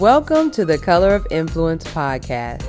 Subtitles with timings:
[0.00, 2.64] Welcome to the Color of Influence podcast,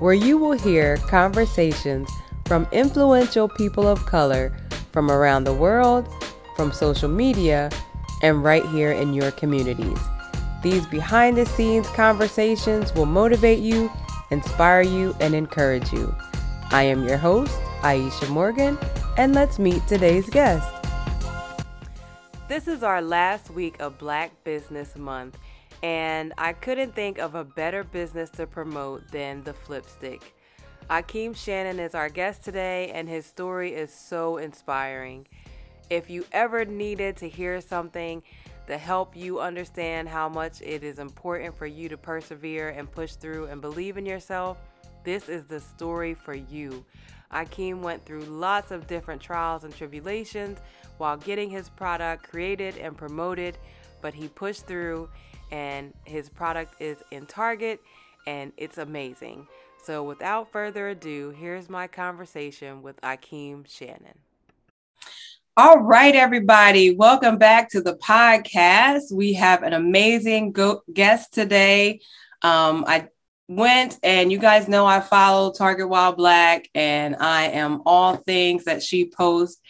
[0.00, 2.08] where you will hear conversations
[2.46, 4.56] from influential people of color
[4.90, 6.08] from around the world,
[6.56, 7.68] from social media,
[8.22, 9.98] and right here in your communities.
[10.62, 13.92] These behind the scenes conversations will motivate you,
[14.30, 16.14] inspire you, and encourage you.
[16.70, 18.78] I am your host, Aisha Morgan,
[19.18, 20.66] and let's meet today's guest.
[22.48, 25.36] This is our last week of Black Business Month,
[25.82, 30.22] and I couldn't think of a better business to promote than the Flipstik.
[30.90, 35.26] Akeem Shannon is our guest today, and his story is so inspiring.
[35.88, 38.22] If you ever needed to hear something
[38.66, 43.12] to help you understand how much it is important for you to persevere and push
[43.12, 44.58] through and believe in yourself,
[45.04, 46.84] this is the story for you.
[47.32, 50.58] Akeem went through lots of different trials and tribulations
[50.98, 53.56] while getting his product created and promoted,
[54.02, 55.08] but he pushed through
[55.50, 57.80] and his product is in Target
[58.26, 59.46] and it's amazing.
[59.82, 64.18] So, without further ado, here's my conversation with Akeem Shannon.
[65.56, 69.12] All right, everybody, welcome back to the podcast.
[69.12, 72.00] We have an amazing go- guest today.
[72.42, 73.08] Um, I
[73.48, 78.64] went and you guys know I follow Target While Black and I am all things
[78.64, 79.60] that she posts.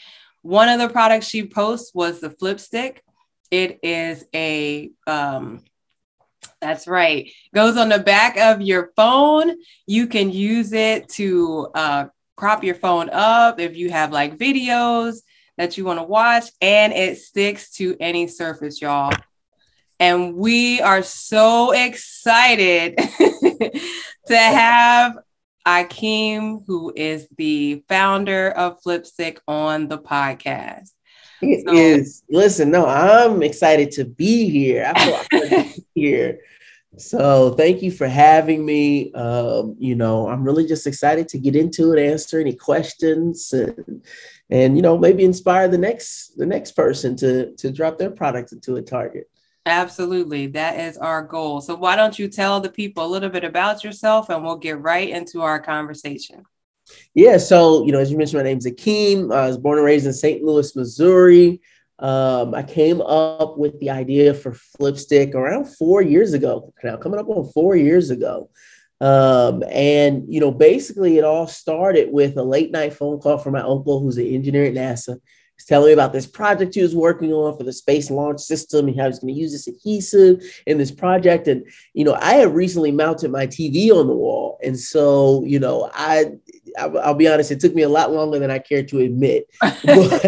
[0.43, 2.99] One of the products she posts was the Flipstik.
[3.51, 5.65] It is a um,
[6.61, 7.31] that's right.
[7.55, 9.57] Goes on the back of your phone.
[9.87, 15.21] You can use it to uh, crop your phone up if you have like videos
[15.57, 19.13] that you want to watch, and it sticks to any surface, y'all.
[19.99, 22.97] And we are so excited
[24.27, 25.19] to have
[25.67, 30.93] Akeem, who is the founder of Flipstik, on the podcast.
[31.43, 32.23] It so, is.
[32.29, 34.93] Listen, no, I'm excited to be here.
[34.95, 36.41] I feel here.
[36.97, 39.13] So thank you for having me.
[39.13, 44.05] Um, you know, I'm really just excited to get into it, answer any questions, and
[44.51, 48.53] and you know maybe inspire the next the next person to to drop their product
[48.53, 49.31] into a target.
[49.67, 51.61] Absolutely, that is our goal.
[51.61, 54.81] So why don't you tell the people a little bit about yourself, and we'll get
[54.81, 56.45] right into our conversation.
[57.15, 59.35] Yeah, so you know, as you mentioned, my name's Akeem.
[59.35, 60.43] I was born and raised in St.
[60.43, 61.61] Louis, Missouri.
[61.99, 66.73] Um, I came up with the idea for Flipstik around four years ago.
[66.83, 68.49] Now, coming up on four years ago.
[69.01, 73.55] Um, and you know, basically, it all started with a late night phone call from
[73.55, 75.19] my uncle, who's an engineer at NASA.
[75.57, 78.89] He's telling me about this project he was working on for the space launch system
[78.89, 81.49] and how he's going to use this adhesive in this project.
[81.49, 85.59] And you know, I had recently mounted my TV on the wall, and so you
[85.59, 86.33] know, I
[86.79, 89.47] I'll, be honest, it took me a lot longer than I care to admit.
[89.85, 90.25] But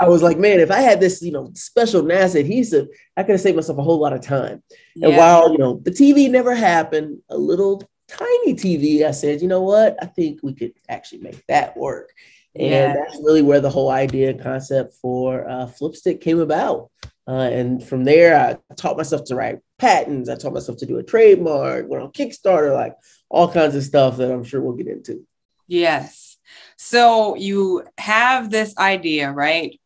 [0.00, 3.32] I was like, man, if I had this, you know, special NASA adhesive, I could
[3.32, 4.62] have saved myself a whole lot of time.
[4.94, 5.08] Yeah.
[5.08, 9.48] And while, you know, the TV never happened, a little tiny TV, I said, you
[9.48, 9.96] know what?
[10.02, 12.12] I think we could actually make that work.
[12.54, 12.94] And yeah.
[12.94, 16.90] that's really where the whole idea and concept for uh, Flipstik came about.
[17.28, 20.28] Uh, and from there, I taught myself to write patents.
[20.28, 22.94] I taught myself to do a trademark, went on Kickstarter, like
[23.28, 25.26] all kinds of stuff that I'm sure we'll get into.
[25.66, 26.36] Yes.
[26.76, 29.80] So you have this idea, right?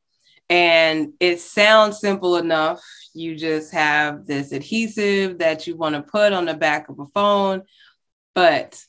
[0.48, 2.82] And it sounds simple enough.
[3.14, 7.06] You just have this adhesive that you want to put on the back of a
[7.06, 7.62] phone,
[8.34, 8.82] but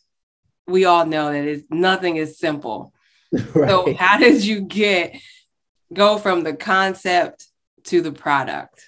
[0.67, 2.93] we all know that it's, nothing is simple.
[3.55, 3.69] Right.
[3.69, 5.15] So how did you get
[5.93, 7.47] go from the concept
[7.85, 8.85] to the product?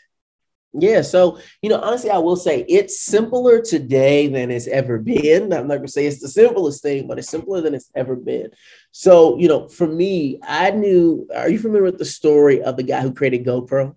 [0.76, 5.54] Yeah, so you know, honestly, I will say it's simpler today than it's ever been.
[5.54, 8.50] I'm not gonna say it's the simplest thing, but it's simpler than it's ever been.
[8.92, 11.28] So, you know, for me, I knew.
[11.36, 13.96] Are you familiar with the story of the guy who created GoPro?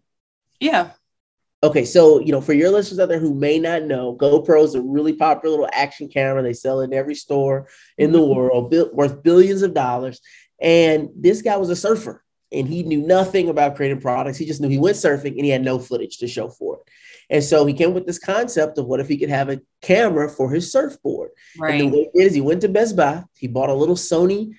[0.60, 0.91] Yeah.
[1.62, 4.75] Okay, so you know, for your listeners out there who may not know, GoPro is
[4.75, 6.42] a really popular little action camera.
[6.42, 8.36] They sell in every store in the mm-hmm.
[8.36, 10.20] world, worth billions of dollars.
[10.60, 14.38] And this guy was a surfer and he knew nothing about creating products.
[14.38, 16.82] He just knew he went surfing and he had no footage to show for it.
[17.28, 20.28] And so he came with this concept of what if he could have a camera
[20.28, 21.30] for his surfboard.
[21.59, 21.80] Right.
[21.80, 23.97] And the way he did is he went to Best Buy, he bought a little
[23.97, 24.54] Sony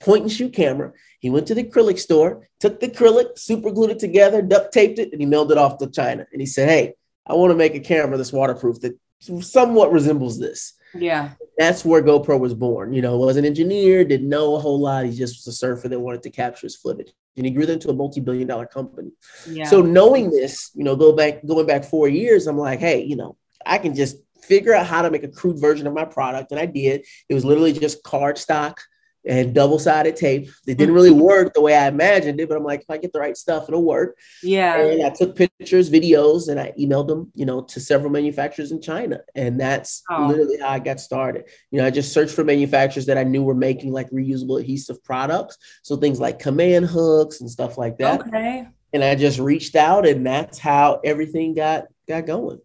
[0.00, 0.92] point and shoot camera.
[1.20, 4.98] He went to the acrylic store, took the acrylic, super glued it together, duct taped
[4.98, 6.26] it, and he mailed it off to China.
[6.32, 6.94] And he said, Hey,
[7.26, 8.98] I want to make a camera that's waterproof that
[9.40, 10.74] somewhat resembles this.
[10.94, 11.30] Yeah.
[11.56, 12.92] That's where GoPro was born.
[12.92, 15.06] You know, was an engineer, didn't know a whole lot.
[15.06, 17.12] He just was a surfer that wanted to capture his footage.
[17.36, 19.10] And he grew them into a multi-billion dollar company.
[19.48, 19.64] Yeah.
[19.64, 23.16] So knowing this, you know, go back going back four years, I'm like, hey, you
[23.16, 26.50] know, I can just figure out how to make a crude version of my product.
[26.50, 27.06] And I did.
[27.28, 28.74] It was literally just cardstock,
[29.24, 30.48] and double sided tape.
[30.66, 33.12] It didn't really work the way I imagined it, but I'm like, if I get
[33.12, 34.18] the right stuff, it'll work.
[34.42, 34.80] Yeah.
[34.80, 38.80] And I took pictures, videos, and I emailed them, you know, to several manufacturers in
[38.80, 39.20] China.
[39.34, 40.26] And that's oh.
[40.26, 41.44] literally how I got started.
[41.70, 45.02] You know, I just searched for manufacturers that I knew were making like reusable adhesive
[45.04, 45.56] products.
[45.82, 48.20] So things like command hooks and stuff like that.
[48.26, 48.66] Okay.
[48.92, 52.60] And I just reached out and that's how everything got got going.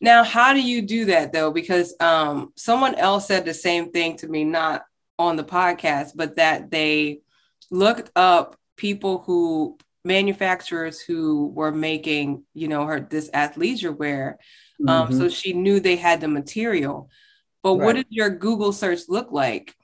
[0.00, 1.50] Now, how do you do that though?
[1.50, 4.84] Because um, someone else said the same thing to me, not
[5.18, 7.20] on the podcast, but that they
[7.70, 14.38] looked up people who manufacturers who were making, you know, her this athleisure wear.
[14.86, 15.18] Um, mm-hmm.
[15.18, 17.08] So she knew they had the material.
[17.62, 17.84] But right.
[17.84, 19.74] what did your Google search look like?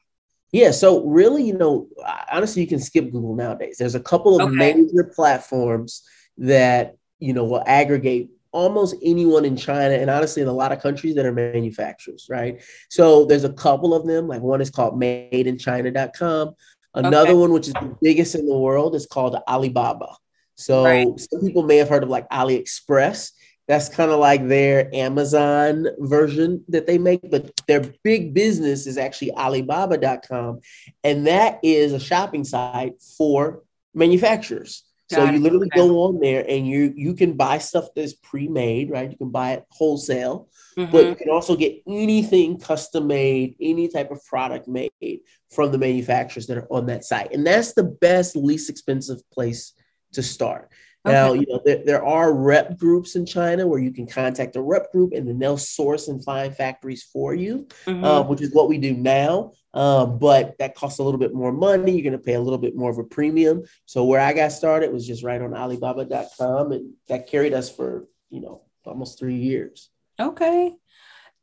[0.53, 1.88] Yeah, so really, you know,
[2.31, 3.77] honestly, you can skip Google nowadays.
[3.79, 4.75] There's a couple of okay.
[4.75, 6.03] major platforms
[6.38, 10.81] that you know will aggregate almost anyone in China and honestly in a lot of
[10.81, 12.62] countries that are manufacturers, right?
[12.88, 14.29] So there's a couple of them.
[14.29, 16.55] Like one is called madeinchina.com.
[16.94, 17.35] Another okay.
[17.35, 20.17] one, which is the biggest in the world, is called Alibaba.
[20.56, 21.08] So right.
[21.19, 23.31] some people may have heard of like AliExpress.
[23.69, 28.99] That's kind of like their Amazon version that they make, but their big business is
[28.99, 30.61] actually Alibaba.com.
[31.05, 33.62] And that is a shopping site for
[33.94, 34.85] manufacturers.
[35.11, 35.81] So you literally okay.
[35.81, 39.11] go on there and you you can buy stuff that's pre-made, right?
[39.11, 40.49] You can buy it wholesale,
[40.79, 40.93] mm-hmm.
[40.93, 45.21] but you can also get anything custom made, any type of product made
[45.51, 47.33] from the manufacturers that are on that site.
[47.33, 49.73] And that's the best, least expensive place
[50.12, 50.71] to start.
[51.06, 51.14] Okay.
[51.14, 54.61] Now, you know, there, there are rep groups in China where you can contact a
[54.61, 58.05] rep group and then they'll source and find factories for you, mm-hmm.
[58.05, 59.52] uh, which is what we do now.
[59.73, 61.93] Um, but that costs a little bit more money.
[61.93, 63.62] You're going to pay a little bit more of a premium.
[63.87, 68.06] So where I got started was just right on Alibaba.com, and that carried us for
[68.31, 69.88] you know almost three years.
[70.19, 70.75] Okay.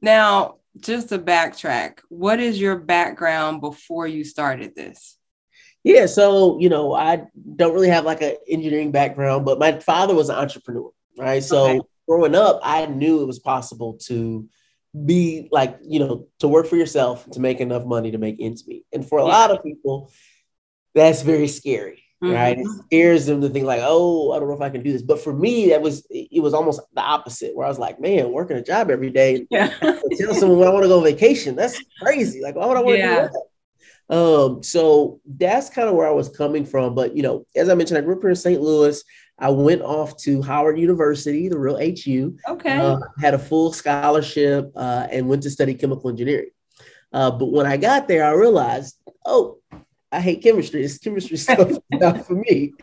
[0.02, 5.17] Now, just to backtrack, what is your background before you started this?
[5.88, 7.24] Yeah, so you know, I
[7.56, 11.42] don't really have like an engineering background, but my father was an entrepreneur, right?
[11.42, 11.82] So okay.
[12.10, 14.50] growing up, I knew it was possible to
[15.06, 18.68] be like, you know, to work for yourself to make enough money to make ends
[18.68, 18.86] meet.
[18.92, 19.30] And for a yeah.
[19.30, 20.12] lot of people,
[20.94, 22.34] that's very scary, mm-hmm.
[22.34, 22.60] right?
[22.60, 25.04] It scares them to think like, oh, I don't know if I can do this.
[25.04, 28.34] But for me, that was it was almost the opposite, where I was like, man,
[28.34, 29.70] working a job every day, yeah.
[30.18, 31.56] tell someone I want to go on vacation.
[31.56, 32.42] That's crazy.
[32.42, 33.16] Like, why would I want to yeah.
[33.16, 33.44] do that?
[34.10, 36.96] Um, so that's kind of where I was coming from.
[36.96, 38.62] But you know, as I mentioned, I grew up here in St.
[38.62, 39.04] Louis.
[39.40, 42.38] I went off to Howard University, the real HU.
[42.48, 42.78] Okay.
[42.78, 46.50] Uh, had a full scholarship uh, and went to study chemical engineering.
[47.14, 49.60] Uh, but when I got there, I realized, oh,
[50.12, 50.82] I hate chemistry.
[50.82, 52.74] This chemistry stuff is not for me.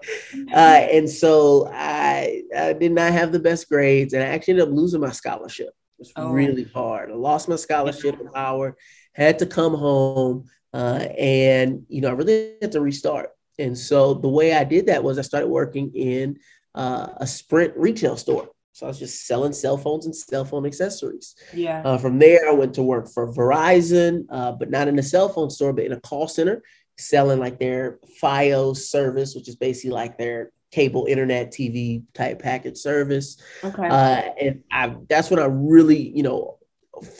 [0.53, 4.69] Uh, and so I, I, did not have the best grades, and I actually ended
[4.69, 5.69] up losing my scholarship.
[5.69, 6.31] It was oh.
[6.31, 7.11] really hard.
[7.11, 8.75] I lost my scholarship at Howard,
[9.15, 10.45] had to come home.
[10.75, 13.31] Uh, and you know, I really had to restart.
[13.61, 16.39] And so the way I did that was I started working in
[16.75, 18.49] uh, a Sprint retail store.
[18.73, 21.37] So I was just selling cell phones and cell phone accessories.
[21.53, 21.81] Yeah.
[21.85, 25.29] Uh, from there, I went to work for Verizon, uh, but not in a cell
[25.29, 26.61] phone store, but in a call center,
[26.99, 32.77] selling like their FiOS service, which is basically like their cable internet TV type package
[32.77, 33.37] service.
[33.63, 33.87] Okay.
[33.87, 36.54] Uh, and I, that's when I really, you know,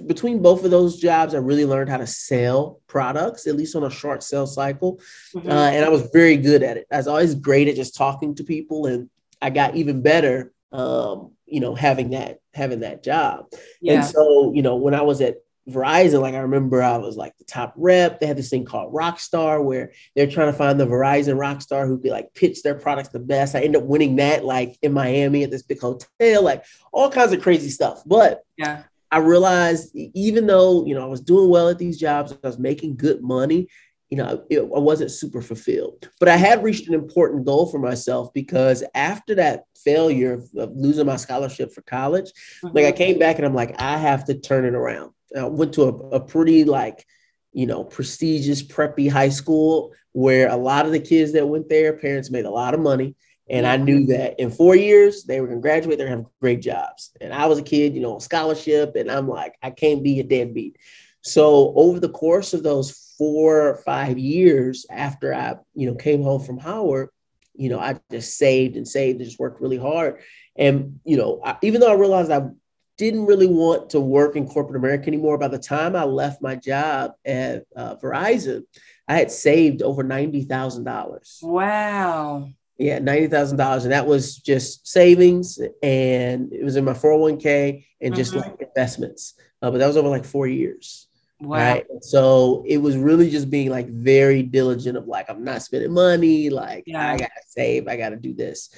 [0.07, 3.85] between both of those jobs, I really learned how to sell products, at least on
[3.85, 5.01] a short sales cycle.
[5.35, 5.51] Mm-hmm.
[5.51, 6.87] Uh, and I was very good at it.
[6.91, 9.11] I was always great at just talking to people, and
[9.41, 13.47] I got even better, um, you know, having that having that job.
[13.81, 13.95] Yeah.
[13.95, 15.39] And so, you know, when I was at
[15.69, 18.21] Verizon, like I remember I was like the top rep.
[18.21, 21.99] They had this thing called Rockstar where they're trying to find the Verizon Rockstar who
[21.99, 23.55] could like pitch their products the best.
[23.55, 27.33] I ended up winning that like in Miami at this big hotel, like all kinds
[27.33, 28.03] of crazy stuff.
[28.05, 32.33] But yeah, I realized even though, you know, I was doing well at these jobs,
[32.33, 33.69] I was making good money,
[34.11, 36.09] you know, it, I wasn't super fulfilled.
[36.21, 40.77] But I had reached an important goal for myself because after that failure of, of
[40.77, 42.27] losing my scholarship for college,
[42.63, 42.77] mm-hmm.
[42.77, 45.13] like I came back and I'm like, I have to turn it around.
[45.37, 47.05] I went to a, a pretty like,
[47.53, 51.97] you know, prestigious preppy high school where a lot of the kids that went there,
[51.97, 53.17] parents made a lot of money.
[53.49, 56.63] And I knew that in four years they were gonna graduate, they're gonna have great
[56.63, 57.11] jobs.
[57.21, 60.21] And I was a kid, you know, on scholarship, and I'm like, I can't be
[60.21, 60.79] a deadbeat.
[61.23, 66.23] So over the course of those four or five years after I, you know, came
[66.23, 67.11] home from Howard,
[67.55, 70.21] you know, I just saved and saved and just worked really hard.
[70.57, 72.49] And you know, I, even though I realized I
[72.97, 76.57] didn't really want to work in corporate America anymore, by the time I left my
[76.57, 78.63] job at uh, Verizon,
[79.09, 81.41] I had saved over ninety thousand dollars.
[81.43, 82.49] Wow.
[82.77, 87.13] Yeah, ninety thousand dollars, and that was just savings, and it was in my four
[87.13, 88.51] hundred one k and just mm-hmm.
[88.51, 89.35] like investments.
[89.63, 91.07] Uh, but that was over like four years.
[91.41, 91.57] Wow.
[91.57, 91.87] Right.
[92.01, 96.51] So it was really just being like very diligent of like, I'm not spending money.
[96.51, 97.13] Like yeah.
[97.13, 98.71] I gotta save, I gotta do this.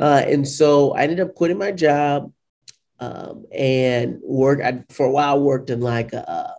[0.00, 2.32] Uh, and so I ended up quitting my job
[2.98, 4.60] um, and work.
[4.60, 6.54] I, for a while, worked in like a,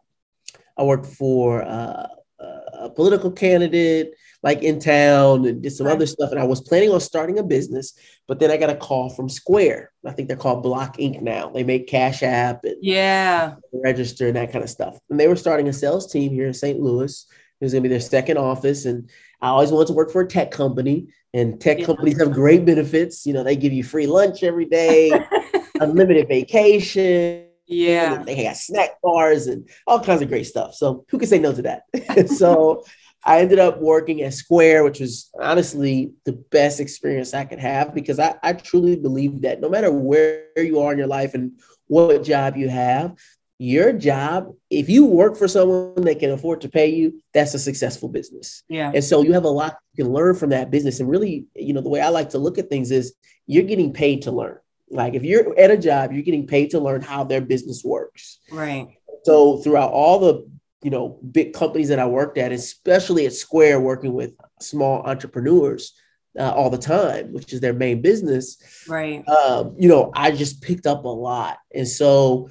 [0.78, 2.08] I worked for uh,
[2.40, 4.14] a political candidate
[4.46, 6.30] like in town and did some other stuff.
[6.30, 7.94] And I was planning on starting a business,
[8.28, 9.92] but then I got a call from Square.
[10.06, 11.20] I think they're called Block Inc.
[11.24, 11.50] now.
[11.50, 15.00] They make Cash App and yeah, register and that kind of stuff.
[15.10, 16.80] And they were starting a sales team here in St.
[16.80, 17.26] Louis.
[17.60, 18.86] It was going to be their second office.
[18.86, 19.10] And
[19.42, 21.08] I always wanted to work for a tech company.
[21.34, 21.88] And tech yeah.
[21.88, 23.26] companies have great benefits.
[23.26, 25.12] You know, they give you free lunch every day,
[25.80, 27.48] unlimited vacation.
[27.66, 28.22] Yeah.
[28.22, 30.76] They have snack bars and all kinds of great stuff.
[30.76, 32.30] So who can say no to that?
[32.38, 32.84] so
[33.26, 37.96] I ended up working at Square, which was honestly the best experience I could have
[37.96, 41.60] because I, I truly believe that no matter where you are in your life and
[41.88, 43.16] what job you have,
[43.58, 47.60] your job, if you work for someone that can afford to pay you, that's a
[47.60, 48.64] successful business.
[48.68, 48.92] Yeah.
[48.94, 51.00] And so you have a lot you can learn from that business.
[51.00, 53.16] And really, you know, the way I like to look at things is
[53.48, 54.60] you're getting paid to learn.
[54.90, 58.40] Like if you're at a job, you're getting paid to learn how their business works.
[58.52, 58.98] Right.
[59.24, 60.50] So throughout all the
[60.84, 65.94] you know big companies that I worked at, especially at Square, working with small entrepreneurs
[66.38, 68.58] uh, all the time, which is their main business.
[68.88, 69.28] Right.
[69.28, 72.50] Um, you know, I just picked up a lot, and so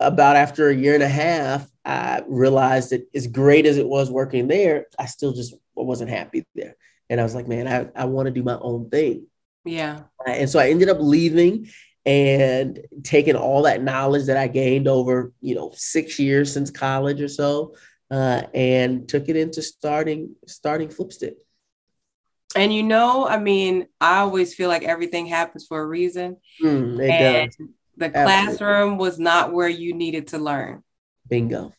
[0.00, 4.10] about after a year and a half, I realized that as great as it was
[4.10, 6.76] working there, I still just wasn't happy there.
[7.08, 9.26] And I was like, man, I, I want to do my own thing.
[9.64, 10.02] Yeah.
[10.26, 11.70] And so I ended up leaving
[12.06, 17.20] and taking all that knowledge that I gained over, you know, six years since college
[17.20, 17.74] or so,
[18.12, 21.34] uh, and took it into starting starting Flipstik.
[22.54, 26.36] And you know, I mean, I always feel like everything happens for a reason.
[26.62, 27.68] Mm, it and does.
[27.98, 30.84] The classroom was not where you needed to learn.
[31.28, 31.72] Bingo.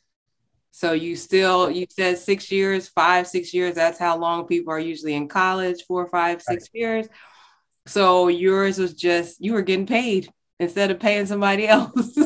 [0.71, 3.75] So you still you said six years, five, six years.
[3.75, 6.79] That's how long people are usually in college, four, five, six right.
[6.79, 7.07] years.
[7.87, 10.29] So yours was just you were getting paid
[10.59, 12.17] instead of paying somebody else.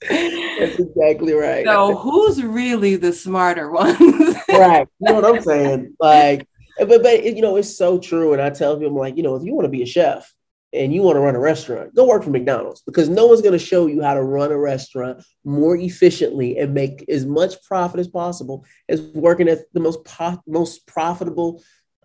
[0.00, 1.64] That's exactly right.
[1.64, 3.96] So who's really the smarter one?
[4.48, 4.86] right.
[5.00, 5.96] You know what I'm saying?
[5.98, 6.46] Like,
[6.78, 8.32] but but you know, it's so true.
[8.32, 10.32] And I tell people like, you know, if you want to be a chef
[10.72, 13.58] and you want to run a restaurant, go work for McDonald's because no one's going
[13.58, 17.98] to show you how to run a restaurant more efficiently and make as much profit
[17.98, 21.62] as possible as working at the most po- most profitable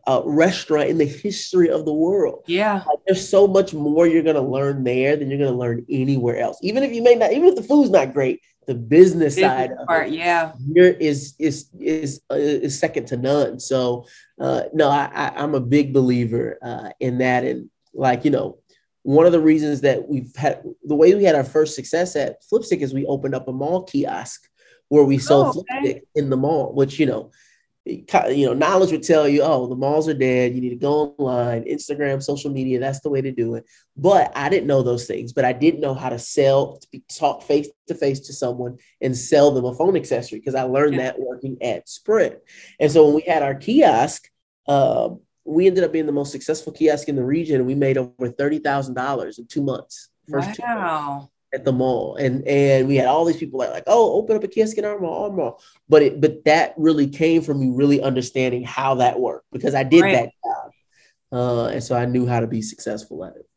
[0.08, 2.44] uh, restaurant in the history of the world.
[2.48, 2.84] Yeah.
[2.86, 5.86] Like, there's so much more you're going to learn there than you're going to learn
[5.90, 6.58] anywhere else.
[6.62, 9.72] Even if you may not, even if the food's not great, the business, business side
[9.88, 13.60] part, it, yeah, is is is uh, is second to none.
[13.60, 14.06] So,
[14.40, 18.60] uh, no, I, I am a big believer uh, in that, and like you know,
[19.02, 22.38] one of the reasons that we've had the way we had our first success at
[22.44, 24.48] Flipstik is we opened up a mall kiosk
[24.88, 25.96] where we sold oh, okay.
[25.96, 27.32] Flipstik in the mall, which you know
[27.86, 30.56] you know, knowledge would tell you, oh, the malls are dead.
[30.56, 32.80] You need to go online, Instagram, social media.
[32.80, 33.66] That's the way to do it.
[33.98, 35.34] But I didn't know those things.
[35.34, 38.78] But I didn't know how to sell, to be, talk face to face to someone
[39.02, 41.04] and sell them a phone accessory because I learned yeah.
[41.04, 42.36] that working at Sprint.
[42.80, 44.30] And so when we had our kiosk,
[44.68, 45.10] uh,
[45.44, 48.60] we ended up being the most successful kiosk in the region, we made over thirty
[48.60, 50.10] thousand dollars in two months.
[50.30, 54.14] First wow at the mall, and and we had all these people like, like oh,
[54.14, 55.62] open up a kiosk in our mall, our mall.
[55.88, 59.84] But it, but that really came from me really understanding how that worked because I
[59.84, 60.14] did right.
[60.14, 60.72] that job,
[61.32, 63.48] uh, and so I knew how to be successful at it.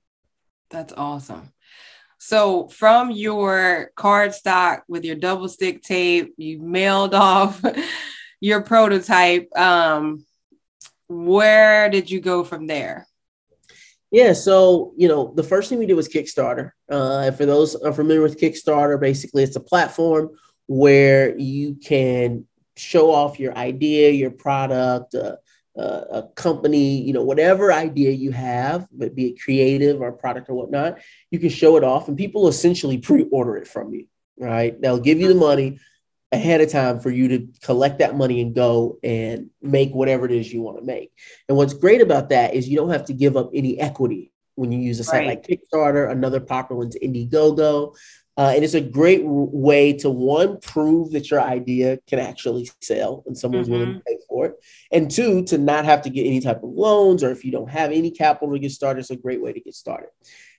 [0.71, 1.53] That's awesome.
[2.19, 7.63] So from your card stock with your double stick tape, you mailed off
[8.41, 9.49] your prototype.
[9.57, 10.25] Um,
[11.09, 13.07] where did you go from there?
[14.17, 16.71] Yeah, so you know, the first thing we did was Kickstarter.
[16.91, 20.31] Uh, for those familiar with Kickstarter, basically it's a platform
[20.69, 22.47] where you can
[22.79, 25.37] show off your idea, your product, uh,
[25.79, 30.49] uh, a company, you know, whatever idea you have, but be it creative or product
[30.49, 30.99] or whatnot,
[31.31, 34.07] you can show it off, and people essentially pre-order it from you.
[34.39, 34.81] Right?
[34.81, 35.79] They'll give you the money
[36.33, 40.33] ahead of time for you to collect that money and go and make whatever it
[40.33, 41.13] is you want to make.
[41.49, 44.73] And what's great about that is you don't have to give up any equity when
[44.73, 45.29] you use a site right.
[45.29, 46.11] like Kickstarter.
[46.11, 47.95] Another popular one's Indiegogo.
[48.39, 53.23] Uh, and it's a great way to one prove that your idea can actually sell
[53.27, 53.79] and someone's mm-hmm.
[53.79, 54.55] willing to pay for it,
[54.93, 57.71] and two to not have to get any type of loans or if you don't
[57.71, 60.11] have any capital to get started, it's a great way to get started.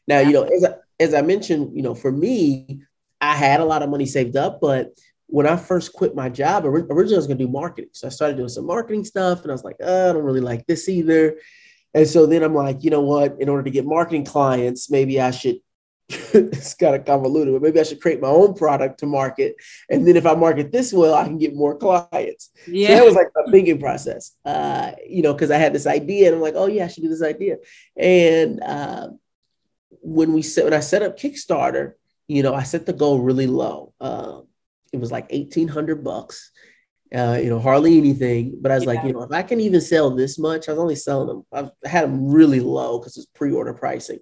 [0.07, 0.27] Now, yeah.
[0.27, 2.81] you know, as I, as I mentioned, you know, for me,
[3.21, 4.97] I had a lot of money saved up, but
[5.27, 7.89] when I first quit my job, originally I was going to do marketing.
[7.93, 10.41] So I started doing some marketing stuff and I was like, oh, I don't really
[10.41, 11.37] like this either.
[11.93, 13.37] And so then I'm like, you know what?
[13.39, 15.57] In order to get marketing clients, maybe I should
[16.09, 19.55] it's kind of convoluted, but maybe I should create my own product to market.
[19.89, 22.51] And then if I market this well, I can get more clients.
[22.65, 22.87] Yeah.
[22.87, 26.27] So that was like a thinking process, uh, you know, because I had this idea
[26.27, 27.57] and I'm like, oh yeah, I should do this idea.
[27.97, 29.09] And uh,
[29.89, 31.93] when we set, when I set up Kickstarter,
[32.29, 33.93] you know, I set the goal really low.
[33.99, 34.41] Uh,
[34.93, 36.51] it was like 1800 bucks.
[37.15, 38.57] Uh, you know, hardly anything.
[38.59, 38.89] But I was yeah.
[38.89, 41.45] like, you know, if I can even sell this much, I was only selling them.
[41.53, 44.19] I've had them really low because it's pre-order pricing.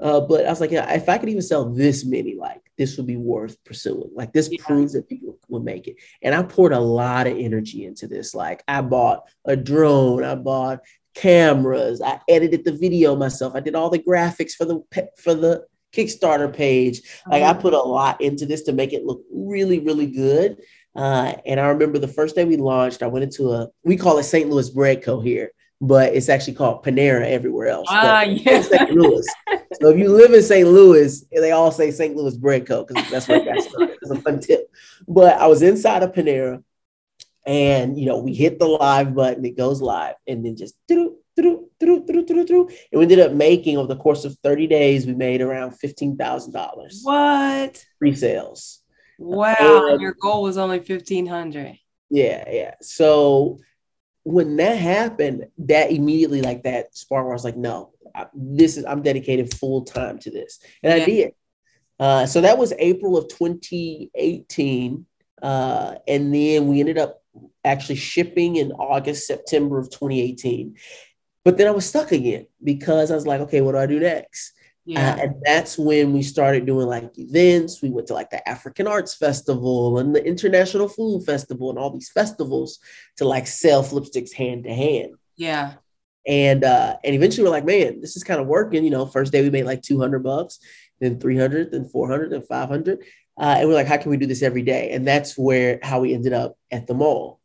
[0.00, 2.96] Uh, but I was like, yeah, if I could even sell this many, like this
[2.96, 4.10] would be worth pursuing.
[4.14, 4.64] Like this yeah.
[4.64, 5.96] proves that people will make it.
[6.22, 8.34] And I poured a lot of energy into this.
[8.34, 10.80] Like I bought a drone, I bought
[11.14, 14.80] cameras, I edited the video myself, I did all the graphics for the
[15.18, 17.02] for the Kickstarter page.
[17.26, 17.60] Like I uh-huh.
[17.60, 20.58] put a lot into this to make it look really, really good.
[20.94, 24.18] Uh, and I remember the first day we launched, I went into a we call
[24.18, 24.48] it St.
[24.50, 25.20] Louis Bread Co.
[25.20, 27.86] here but it's actually called Panera everywhere else.
[27.90, 28.60] Ah, yeah.
[28.60, 28.90] St.
[28.90, 29.26] Louis.
[29.80, 30.68] so if you live in St.
[30.68, 32.14] Louis, they all say St.
[32.14, 32.84] Louis Bread Co.
[32.84, 33.96] because that's where it got started.
[34.02, 34.70] It's a fun tip.
[35.08, 36.62] But I was inside of Panera,
[37.46, 40.74] and you know we hit the live button, it goes live, and then just
[42.92, 46.16] and we ended up making over the course of 30 days, we made around fifteen
[46.16, 47.00] thousand dollars.
[47.02, 47.84] What?
[47.98, 48.82] Pre-sales.
[49.18, 51.78] Wow, and, your goal was only fifteen hundred.
[52.08, 52.74] Yeah, yeah.
[52.80, 53.58] So
[54.24, 57.92] when that happened, that immediately like that spark where I was like, no,
[58.34, 61.02] this is I'm dedicated full time to this, and yeah.
[61.02, 61.32] I did.
[61.98, 65.06] Uh, so that was April of 2018,
[65.42, 67.22] uh, and then we ended up
[67.64, 70.76] actually shipping in August, September of 2018.
[71.44, 74.00] But then I was stuck again because I was like, okay, what do I do
[74.00, 74.52] next?
[74.84, 75.14] Yeah.
[75.14, 77.82] Uh, and that's when we started doing like events.
[77.82, 81.90] We went to like the African Arts Festival and the International Food Festival and all
[81.90, 82.78] these festivals
[83.16, 85.14] to like sell Flipstiks hand to hand.
[85.36, 85.74] Yeah.
[86.26, 88.84] And uh, and eventually we're like, man, this is kind of working.
[88.84, 90.58] You know, first day we made like 200 bucks,
[91.00, 92.98] then 300, then 400, then 500.
[93.40, 94.90] Uh, and we're like, how can we do this every day?
[94.90, 97.39] And that's where how we ended up at the mall.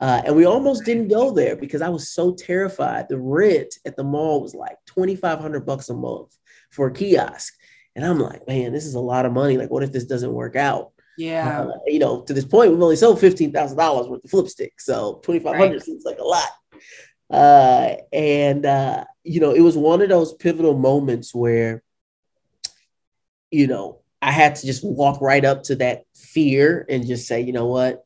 [0.00, 3.08] Uh, and we almost didn't go there because I was so terrified.
[3.08, 6.34] The rent at the mall was like 2,500 bucks a month
[6.70, 7.52] for a kiosk.
[7.94, 9.58] And I'm like, man, this is a lot of money.
[9.58, 10.92] Like, what if this doesn't work out?
[11.18, 11.62] Yeah.
[11.62, 14.70] Uh, you know, to this point, we've only sold $15,000 worth of Flipstik.
[14.78, 15.82] So 2,500 right.
[15.82, 16.48] seems like a lot.
[17.28, 21.82] Uh, and, uh, you know, it was one of those pivotal moments where,
[23.50, 27.40] you know, I had to just walk right up to that fear and just say,
[27.42, 28.04] you know what?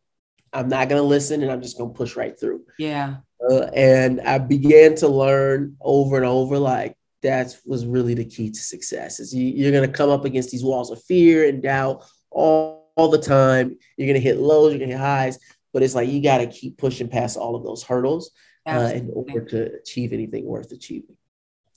[0.55, 2.64] I'm not going to listen and I'm just going to push right through.
[2.79, 3.17] Yeah.
[3.49, 8.51] Uh, and I began to learn over and over like, that was really the key
[8.51, 11.62] to success is you, are going to come up against these walls of fear and
[11.62, 13.79] doubt all, all the time.
[13.97, 15.38] You're going to hit lows you're going to hit highs
[15.75, 18.31] but it's like you got to keep pushing past all of those hurdles
[18.67, 21.17] uh, in order to achieve anything worth achieving.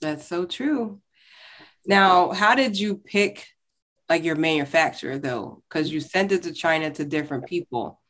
[0.00, 1.00] That's so true.
[1.84, 3.48] Now how did you pick
[4.08, 5.62] like your manufacturer though?
[5.68, 8.00] Because you sent it to china to different people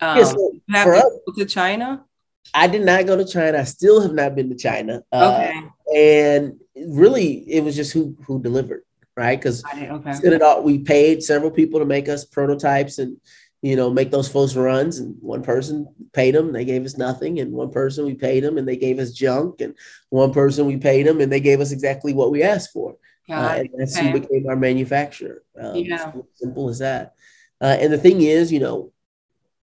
[0.00, 2.04] um, yeah, so have to us, to china
[2.52, 3.58] I did not go to China.
[3.58, 5.02] I still have not been to China.
[5.12, 5.62] Uh, okay.
[5.96, 8.82] And really, it was just who who delivered,
[9.16, 9.38] right?
[9.38, 10.60] Because okay.
[10.60, 13.16] we paid several people to make us prototypes and
[13.62, 14.98] you know make those first runs.
[14.98, 17.40] And one person paid them, they gave us nothing.
[17.40, 19.60] And one person we paid them, and they gave us junk.
[19.60, 19.74] And
[20.10, 22.96] one person we paid them, and they gave us exactly what we asked for.
[23.28, 24.10] Uh, and that's okay.
[24.10, 25.42] who became our manufacturer.
[25.58, 26.12] Um, yeah.
[26.34, 27.14] Simple as that.
[27.58, 28.92] Uh, and the thing is, you know,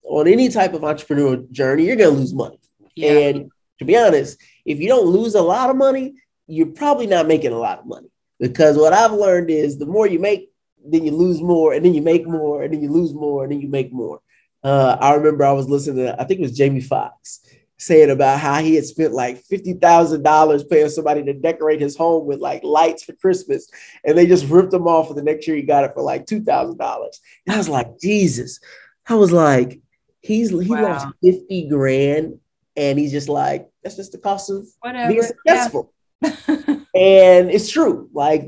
[0.09, 2.59] on any type of entrepreneurial journey, you're going to lose money.
[2.95, 3.11] Yeah.
[3.11, 6.15] And to be honest, if you don't lose a lot of money,
[6.47, 8.09] you're probably not making a lot of money.
[8.39, 10.51] Because what I've learned is the more you make,
[10.83, 13.51] then you lose more, and then you make more, and then you lose more, and
[13.51, 14.21] then you make more.
[14.63, 17.41] Uh, I remember I was listening to, I think it was Jamie Foxx
[17.77, 22.39] saying about how he had spent like $50,000 paying somebody to decorate his home with
[22.39, 23.69] like lights for Christmas.
[24.03, 25.07] And they just ripped him off.
[25.07, 26.77] And the next year he got it for like $2,000.
[26.77, 28.59] And I was like, Jesus.
[29.07, 29.79] I was like,
[30.21, 30.83] he's he wow.
[30.83, 32.39] lost 50 grand
[32.75, 35.11] and he's just like, that's just the cost of Whatever.
[35.11, 35.93] being successful.
[36.21, 36.31] Yeah.
[36.95, 38.09] and it's true.
[38.13, 38.45] Like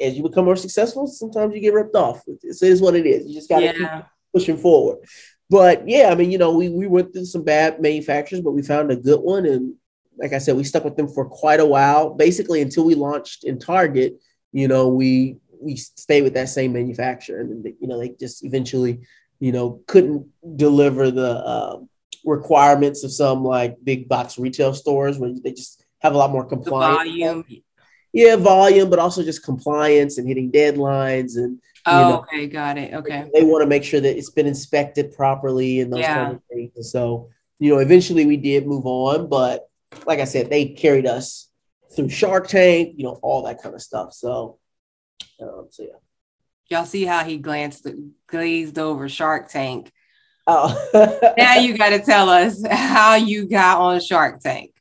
[0.00, 2.22] as you become more successful, sometimes you get ripped off.
[2.26, 3.26] It is what it is.
[3.26, 3.72] You just gotta yeah.
[3.72, 4.04] keep
[4.34, 4.98] pushing forward.
[5.48, 8.62] But yeah, I mean, you know, we we went through some bad manufacturers, but we
[8.62, 9.46] found a good one.
[9.46, 9.74] And
[10.16, 13.44] like I said, we stuck with them for quite a while, basically until we launched
[13.44, 14.18] in Target.
[14.52, 18.44] You know, we we stayed with that same manufacturer, and then you know they just
[18.44, 19.00] eventually,
[19.42, 21.88] you know, couldn't deliver the um,
[22.24, 26.44] requirements of some like big box retail stores where they just have a lot more
[26.44, 26.98] compliance.
[26.98, 27.44] volume.
[28.12, 32.94] Yeah, volume, but also just compliance and hitting deadlines and oh, know, okay, got it.
[32.94, 33.28] Okay.
[33.34, 36.14] They want to make sure that it's been inspected properly and those yeah.
[36.14, 36.70] kind of things.
[36.76, 37.28] And so,
[37.58, 39.68] you know, eventually we did move on, but
[40.06, 41.50] like I said, they carried us
[41.96, 44.12] through Shark Tank, you know, all that kind of stuff.
[44.12, 44.60] So,
[45.40, 45.98] um, so yeah.
[46.72, 47.86] Y'all see how he glanced
[48.26, 49.92] glazed over Shark Tank.
[50.46, 50.72] Oh.
[51.36, 54.72] now you got to tell us how you got on Shark Tank.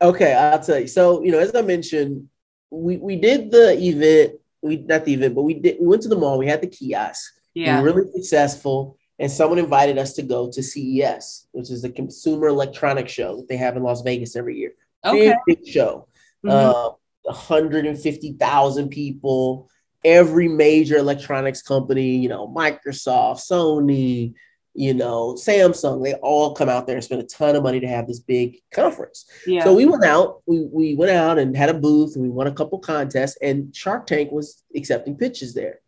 [0.00, 0.86] Okay, I'll tell you.
[0.86, 2.26] So, you know, as I mentioned,
[2.70, 6.08] we we did the event, we not the event, but we did we went to
[6.08, 7.34] the mall, we had the kiosk.
[7.52, 7.82] Yeah.
[7.82, 8.96] We were really successful.
[9.18, 13.48] And someone invited us to go to CES, which is the Consumer Electronics Show that
[13.50, 14.72] they have in Las Vegas every year.
[15.04, 15.34] Okay.
[15.46, 16.08] Big, big show.
[16.46, 16.50] Mhm.
[16.50, 16.92] Uh,
[17.26, 19.68] 150,000 people,
[20.04, 24.34] every major electronics company, you know, Microsoft, Sony,
[24.74, 27.88] you know, Samsung, they all come out there and spend a ton of money to
[27.88, 29.26] have this big conference.
[29.46, 29.64] yeah.
[29.64, 32.46] So we went out, we, we went out and had a booth and we won
[32.46, 35.80] a couple contests and Shark Tank was accepting pitches there.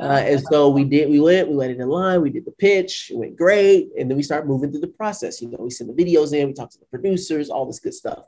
[0.00, 3.10] Uh, and so we did, we went, we waited in line, we did the pitch,
[3.10, 3.88] it went great.
[3.98, 5.42] And then we start moving through the process.
[5.42, 7.94] You know, we send the videos in, we talk to the producers, all this good
[7.94, 8.20] stuff.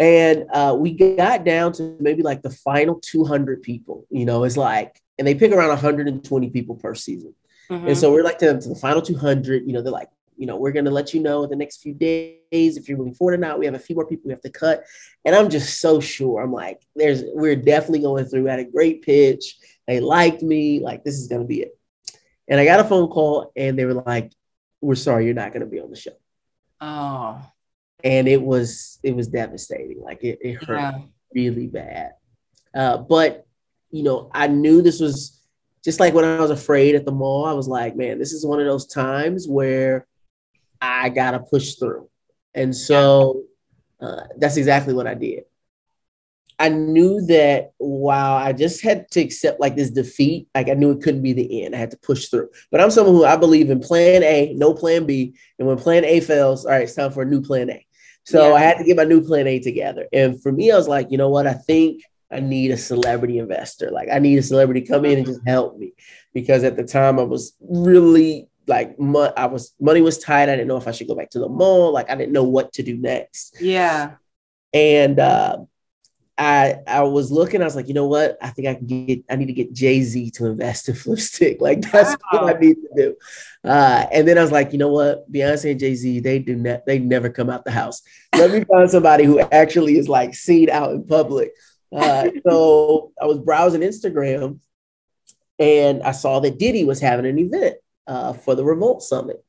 [0.00, 4.56] And uh, we got down to maybe like the final 200 people, you know, it's
[4.56, 7.34] like, and they pick around 120 people per season.
[7.68, 7.88] Mhm.
[7.88, 10.08] And so we're like to to the final 200, you know, they're like,
[10.38, 12.96] you know, we're going to let you know in the next few days if you're
[12.96, 13.58] moving forward or not.
[13.58, 14.84] We have a few more people we have to cut.
[15.26, 16.40] And I'm just so sure.
[16.42, 19.58] I'm like, there's, we're definitely going through, had a great pitch.
[19.86, 20.80] They liked me.
[20.80, 21.78] Like, this is going to be it.
[22.48, 24.32] And I got a phone call and they were like,
[24.80, 26.16] we're sorry, you're not going to be on the show.
[26.80, 27.42] oh,
[28.04, 30.00] And it was, it was devastating.
[30.00, 30.98] Like it, it hurt yeah.
[31.34, 32.12] really bad.
[32.74, 33.46] Uh, but
[33.90, 35.40] you know, I knew this was
[35.84, 37.46] just like when I was afraid at the mall.
[37.46, 40.06] I was like, man, this is one of those times where
[40.80, 42.08] I gotta push through,
[42.54, 43.44] and so
[44.00, 45.44] uh, that's exactly what I did.
[46.58, 50.90] I knew that while I just had to accept like this defeat, like I knew
[50.90, 51.74] it couldn't be the end.
[51.74, 52.50] I had to push through.
[52.70, 55.34] But I'm someone who I believe in plan A, no plan B.
[55.58, 57.86] And when plan A fails, all right, it's time for a new plan A.
[58.24, 58.54] So Yeah.
[58.54, 60.06] I had to get my new plan A together.
[60.12, 61.46] And for me, I was like, you know what?
[61.46, 63.90] I think I need a celebrity investor.
[63.90, 65.92] Like I need a celebrity come in and just help me.
[66.32, 70.44] Because at the time I was really like mo- I was money was tight.
[70.48, 71.92] I didn't know if I should go back to the mall.
[71.92, 73.56] Like I didn't know what to do next.
[73.60, 74.12] Yeah.
[74.72, 75.58] And uh
[76.40, 78.38] I I was looking, I was like, you know what?
[78.40, 81.60] I think I can get I need to get Jay-Z to invest in Flipstik.
[81.60, 83.16] Like that's what I need to do.
[83.62, 85.30] Uh and then I was like, you know what?
[85.30, 88.00] Beyonce and Jay-Z, they do not they never come out the house.
[88.34, 91.52] Let me find somebody who actually is like seen out in public.
[91.94, 94.60] Uh so I was browsing Instagram
[95.58, 97.76] and I saw that Diddy was having an event
[98.06, 99.44] uh, for the Revolt Summit.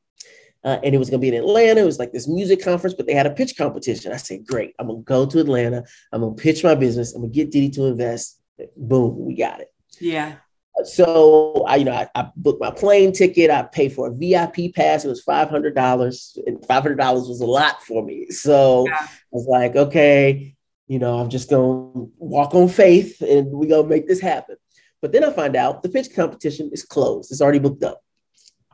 [0.64, 1.82] Uh, and it was going to be in Atlanta.
[1.82, 4.12] It was like this music conference, but they had a pitch competition.
[4.12, 5.84] I said, Great, I'm going to go to Atlanta.
[6.12, 7.14] I'm going to pitch my business.
[7.14, 8.40] I'm going to get Diddy to invest.
[8.78, 9.74] Boom, we got it.
[10.00, 10.36] Yeah.
[10.84, 13.52] So I, you know, I, I booked my plane ticket.
[13.52, 15.04] I paid for a VIP pass.
[15.04, 18.30] It was five hundred dollars, and five hundred dollars was a lot for me.
[18.30, 18.98] So Yeah.
[19.02, 20.56] I was like, okay,
[20.88, 24.56] you know, I'm just gonna walk on faith, and we're gonna make this happen.
[25.02, 27.32] But then I find out the pitch competition is closed.
[27.32, 28.02] It's already booked up,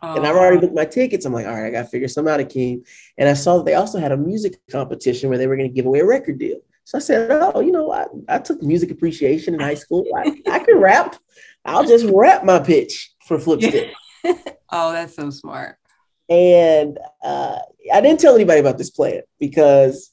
[0.02, 1.26] and I've already booked my tickets.
[1.26, 2.86] I'm like, all right, I gotta figure something out, Akeem.
[3.18, 5.86] And I saw that they also had a music competition where they were gonna give
[5.86, 6.60] away a record deal.
[6.84, 10.06] So I said, oh, you know, I, I took music appreciation in high school.
[10.16, 11.18] I, I can rap.
[11.66, 13.92] I'll just rap my pitch for Flipstik.
[14.70, 15.78] Oh, that's so smart.
[16.28, 17.60] And uh,
[17.94, 20.12] I didn't tell anybody about this plan because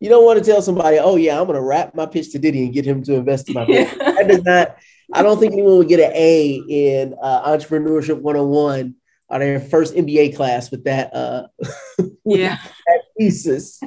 [0.00, 2.40] you don't want to tell somebody, oh, yeah, I'm going to rap my pitch to
[2.40, 3.96] Diddy and get him to invest in my business.
[3.96, 4.76] That does not,
[5.12, 8.96] I don't think anyone would get an A in uh, Entrepreneurship 101
[9.32, 11.46] on their first MBA class with that, uh,
[12.24, 12.58] with Yeah.
[12.86, 13.80] that thesis.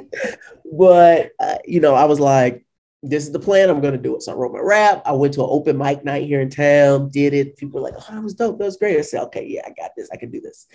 [0.72, 2.66] But, uh, you know, I was like,
[3.04, 3.70] this is the plan.
[3.70, 4.24] I'm going to do it.
[4.24, 5.04] So I wrote my rap.
[5.06, 7.56] I went to an open mic night here in town, did it.
[7.56, 8.58] People were like, oh, that was dope.
[8.58, 8.98] That was great.
[8.98, 10.10] I said, okay, yeah, I got this.
[10.12, 10.66] I can do this.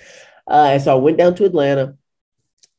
[0.48, 1.96] Uh, and so I went down to Atlanta.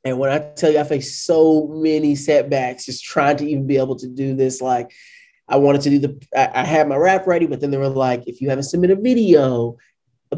[0.05, 3.77] And when I tell you, I faced so many setbacks just trying to even be
[3.77, 4.61] able to do this.
[4.61, 4.91] Like,
[5.47, 7.89] I wanted to do the, I, I had my rap ready, but then they were
[7.89, 9.77] like, if you haven't submitted a video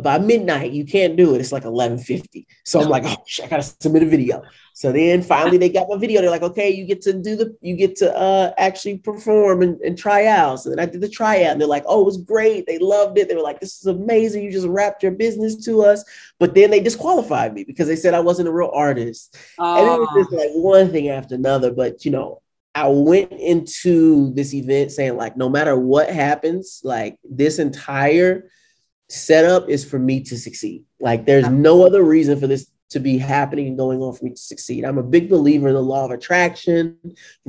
[0.02, 1.42] by midnight, you can't do it.
[1.42, 2.48] It's like 1150.
[2.64, 4.42] So I'm like, oh, shit, I got to submit a video.
[4.74, 6.20] So then finally they got my video.
[6.20, 9.80] They're like, okay, you get to do the, you get to uh, actually perform and,
[9.82, 10.62] and try out.
[10.62, 12.66] So then I did the tryout and they're like, oh, it was great.
[12.66, 13.30] They loved it.
[13.30, 14.44] They were like, this is amazing.
[14.44, 16.04] You just rapped your business to us.
[16.40, 19.38] But then they disqualified me because they said I wasn't a real artist.
[19.78, 21.72] And it was just like one thing after another.
[21.72, 22.42] But you know,
[22.74, 28.50] I went into this event saying, like, no matter what happens, like this entire
[29.10, 30.84] setup is for me to succeed.
[31.00, 34.32] Like, there's no other reason for this to be happening and going on for me
[34.32, 34.86] to succeed.
[34.86, 36.98] I'm a big believer in the law of attraction.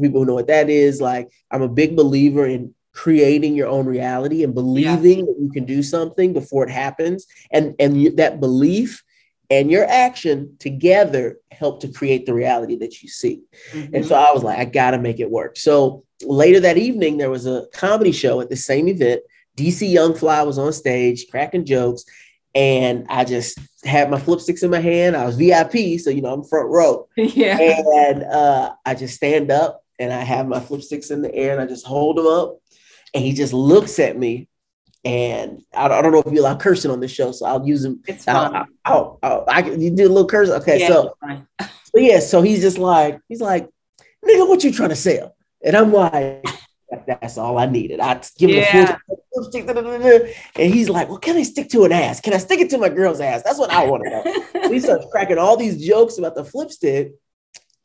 [0.00, 3.86] People who know what that is, like, I'm a big believer in creating your own
[3.86, 7.26] reality and believing that you can do something before it happens.
[7.50, 9.02] And and that belief
[9.50, 13.42] and your action together help to create the reality that you see.
[13.72, 13.90] mhm.
[13.94, 15.56] And so I was like, I got to make it work.
[15.56, 19.20] So later that evening, there was a comedy show at the same event.
[19.56, 22.04] DC Young Fly was on stage cracking jokes,
[22.54, 25.16] and I just had my Flipstiks in my hand.
[25.16, 27.08] I was VIP, so you know I'm front row.
[27.16, 27.58] Yeah.
[27.60, 31.60] And uh, I just stand up and I have my Flipstiks in the air and
[31.60, 32.58] I just hold them up,
[33.14, 34.48] and he just looks at me.
[35.04, 37.82] And I, I don't know if you allow cursing on this show, so I'll use
[37.82, 38.00] them.
[38.08, 38.52] It's fine.
[39.22, 40.48] I'll, I can- you do a little curse.
[40.48, 41.14] Okay, Yeah, so
[41.60, 43.68] so yeah, so he's just like, he's like,
[44.24, 45.36] nigga, what you trying to sell?
[45.62, 46.60] And I'm like, "That-
[47.06, 48.00] that's all I needed.
[48.00, 48.96] I give him Yeah.
[49.10, 49.50] a full
[50.56, 52.20] and he's like, well, can I stick to an ass?
[52.20, 53.42] Can I stick it to my girl's ass?
[53.42, 54.68] That's what I want to know.
[54.72, 57.12] he starts cracking all these jokes about the Flipstik.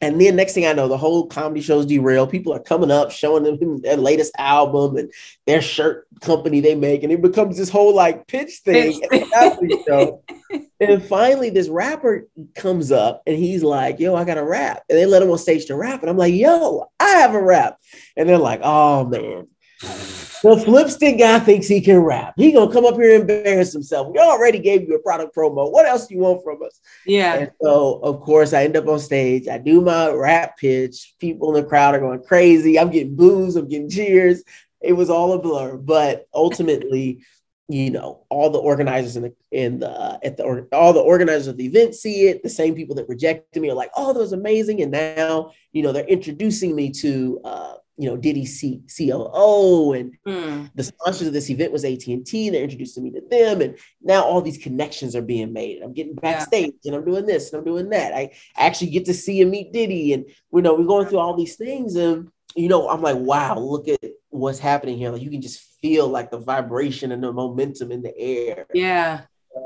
[0.02, 2.30] And then next thing I know, the whole comedy show's derailed.
[2.30, 5.12] People are coming up, showing them their latest album and
[5.46, 9.00] their shirt company they make, and it becomes this whole like pitch thing.
[9.00, 10.24] Pitch at the comedy show.
[10.82, 14.84] And finally, this rapper comes up and he's like, Yo, I got a rap.
[14.90, 16.02] And they let him on stage to rap.
[16.02, 17.78] And I'm like, Yo, I have a rap.
[18.16, 19.48] And they're like, Oh, man.
[19.82, 22.34] The Flipstik guy thinks he can rap.
[22.38, 24.10] He gonna come up here and embarrass himself.
[24.12, 25.72] We already gave you a product promo.
[25.72, 26.80] What else do you want from us?
[27.06, 27.36] Yeah.
[27.36, 29.48] And so, of course, I end up on stage.
[29.48, 31.16] I do my rap pitch.
[31.20, 32.80] People in the crowd are going crazy.
[32.80, 33.56] I'm getting boos.
[33.56, 34.44] I'm getting cheers.
[34.82, 35.78] It was all a blur.
[35.78, 37.24] But ultimately,
[37.70, 41.48] you know, all the organizers in the in the at the or, all the organizers
[41.48, 42.44] of the event see it.
[42.44, 45.84] The same people that rejected me are like, "Oh, that was amazing!" And now, you
[45.84, 50.72] know, they're introducing me to, uh, you know, Diddy C- COO and Mm.
[50.74, 52.50] the sponsors of this event was AT&T.
[52.50, 53.60] They're introducing me to them.
[53.60, 55.82] And now all these connections are being made.
[55.82, 58.14] I'm getting backstage and I'm doing this and I'm doing that.
[58.16, 60.14] I actually get to see and meet Diddy.
[60.14, 61.98] And, you know, we're going through all these things.
[61.98, 65.10] And, you know, I'm like, wow, look at what's happening here.
[65.12, 68.66] Like you can just feel like the vibration and the momentum in the air.
[68.74, 69.22] Yeah.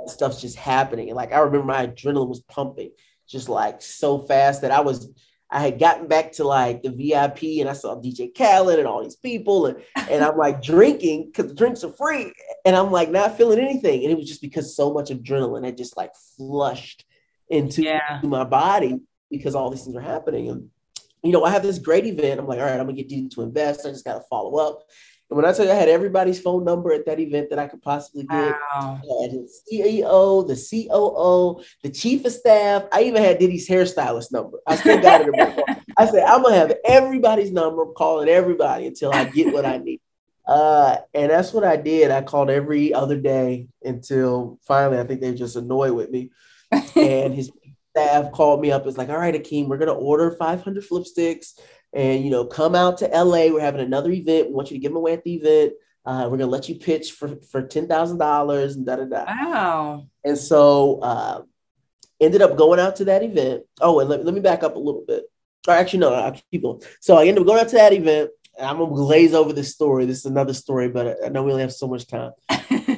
[0.08, 1.10] Stuff's just happening.
[1.10, 2.92] And like, I remember my adrenaline was pumping
[3.28, 5.12] just like so fast that I was,
[5.54, 9.04] I had gotten back to like the VIP and I saw DJ Khaled and all
[9.04, 9.78] these people and,
[10.10, 12.34] and I'm like drinking because the drinks are free
[12.66, 14.02] and I'm like not feeling anything.
[14.04, 17.06] And it was just because so much adrenaline had just like flushed
[17.50, 18.20] into Yeah.
[18.24, 20.50] my body because all these things were happening.
[20.50, 20.70] And,
[21.22, 22.40] you know, I have this great event.
[22.40, 23.86] I'm like, all right, I'm gonna get Diddy to invest.
[23.86, 24.80] I just got to follow up.
[25.34, 27.68] And when I tell you I had everybody's phone number at that event that I
[27.68, 29.02] could possibly get, Wow.
[29.02, 32.84] I had his CEO, the COO, the chief of staff.
[32.92, 34.60] I even had Diddy's hairstylist number.
[34.68, 35.82] I still got it in my phone.
[35.98, 39.80] I said, I'm gonna have everybody's number, I'm calling everybody until I get what I
[39.80, 40.02] need.
[40.48, 42.12] Uh, and that's what I did.
[42.12, 46.30] I called every other day until finally I think they just annoyed with me.
[46.96, 47.50] And his
[47.90, 48.86] staff called me up.
[48.86, 51.60] It's like, all right, Akeem, we're gonna order 500 Flipstiks
[51.94, 53.48] and you know, come out to LA.
[53.48, 54.48] We're having another event.
[54.48, 55.74] We want you to give them away at the event.
[56.06, 59.26] Uh, we're gonna let you pitch for for ten thousand dollars and da da da.
[59.26, 60.08] Wow.
[60.26, 61.42] And so uh,
[62.20, 63.64] ended up going out to that event.
[63.80, 65.24] Oh, and let, let me back up a little bit.
[65.68, 66.82] Or actually, no, I'll keep going.
[67.00, 68.32] So I ended up going out to that event.
[68.58, 70.06] And I'm gonna glaze over this story.
[70.06, 72.32] This is another story, but I know we only have so much time.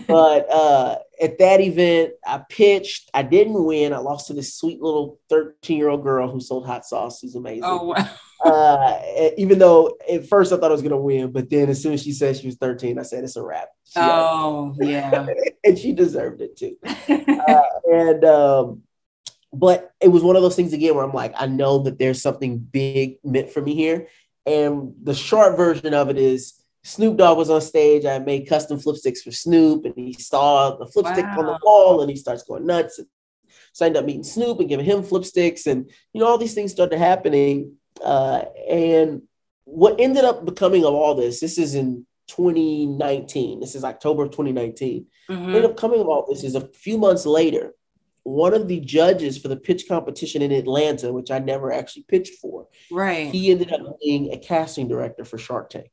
[0.08, 3.10] But uh, at that event, I pitched.
[3.14, 3.94] I didn't win.
[3.94, 7.20] I lost to this sweet little 13 year old girl who sold hot sauce.
[7.20, 7.64] She's amazing.
[7.66, 8.10] oh wow.
[8.44, 11.94] Uh, even though at first I thought I was gonna win, but then as soon
[11.94, 13.70] as she said she was 13, I said it's a wrap.
[13.86, 15.26] She Oh yeah.
[15.64, 16.78] and she deserved it too.
[17.92, 18.84] and um,
[19.54, 22.22] but it was one of those things again where I'm like, I know that there's
[22.22, 24.08] something big meant for me here.
[24.46, 26.54] And the short version of it is
[26.86, 28.06] Snoop Dogg was on stage.
[28.06, 32.10] I made custom Flipstiks for Snoop, and he saw the Flipstik on the wall, and
[32.12, 33.00] he starts going nuts.
[33.74, 36.54] So I ended up meeting Snoop and giving him Flipstiks, and you know all these
[36.54, 37.74] things started happening.
[38.04, 39.24] Uh, and
[39.64, 43.60] what ended up becoming of all this, this is in 2019.
[43.60, 45.48] This is October of 2019 Mhm.
[45.48, 47.74] ended up coming of all this is a few months later,
[48.24, 52.36] one of the judges for the pitch competition in Atlanta, which I never actually pitched
[52.36, 53.32] for, Right.
[53.32, 55.92] he ended up being a casting director for Shark Tank.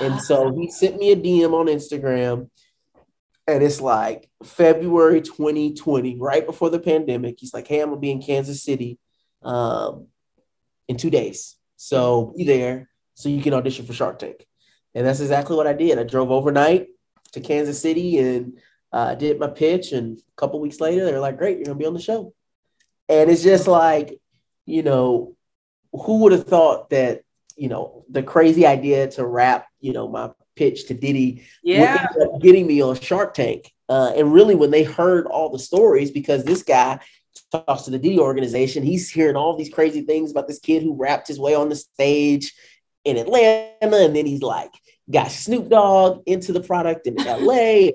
[0.00, 2.48] And so he sent me a DM on Instagram,
[3.46, 7.36] and it's like February 2020, right before the pandemic.
[7.38, 8.98] He's like, Hey, I'm gonna be in Kansas City
[9.42, 10.06] um,
[10.88, 11.56] in two days.
[11.76, 14.46] So be there so you can audition for Shark Tank.
[14.94, 15.98] And that's exactly what I did.
[15.98, 16.88] I drove overnight
[17.32, 18.58] to Kansas City and
[18.92, 19.92] uh, did my pitch.
[19.92, 22.32] And a couple weeks later, they're like, Great, you're gonna be on the show.
[23.08, 24.18] And it's just like,
[24.64, 25.36] you know,
[25.92, 27.22] who would have thought that,
[27.56, 32.06] you know, the crazy idea to rap, you know, my pitch to Diddy yeah.
[32.40, 33.70] getting me on Shark Tank.
[33.88, 37.00] Uh, and really, when they heard all the stories, because this guy
[37.50, 40.96] talks to the Diddy organization, he's hearing all these crazy things about this kid who
[40.96, 42.54] rapped his way on the stage
[43.04, 44.72] in Atlanta, and then he's like
[45.10, 47.90] got Snoop Dogg into the product in LA.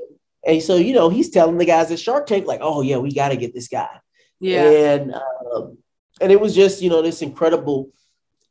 [0.45, 3.13] And so, you know, he's telling the guys at Shark Tank, like, oh, yeah, we
[3.13, 3.99] got to get this guy.
[4.39, 4.69] Yeah.
[4.69, 5.77] And um,
[6.21, 7.89] and it was just, you know, this incredible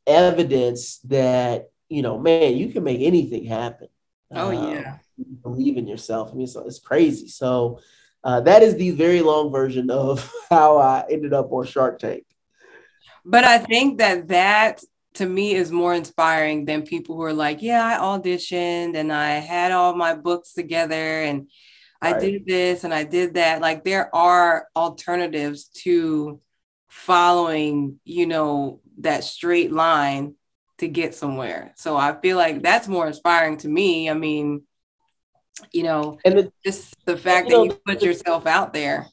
[0.05, 3.87] evidence that, you know, man, you can make anything happen.
[4.31, 4.99] Oh Um, yeah.
[5.41, 6.29] believe in yourself.
[6.31, 7.27] I mean, it's, it's crazy.
[7.27, 7.79] So
[8.23, 12.25] uh, that is the very long version of how I ended up on Shark Tank.
[13.25, 14.83] But I think that that
[15.15, 19.31] to me is more inspiring than people who are like, yeah, I auditioned and I
[19.31, 21.49] had all my books together and
[22.01, 22.21] I right.
[22.21, 23.61] did this and I did that.
[23.61, 26.39] Like there are alternatives to
[26.87, 30.35] following, you know, that straight line
[30.79, 31.73] to get somewhere.
[31.75, 34.09] So I feel like that's more inspiring to me.
[34.09, 34.63] I mean,
[35.71, 39.07] you know, and the, just the fact you that know, you put yourself out there.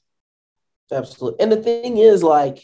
[0.91, 1.41] Absolutely.
[1.41, 2.63] And the thing is, like,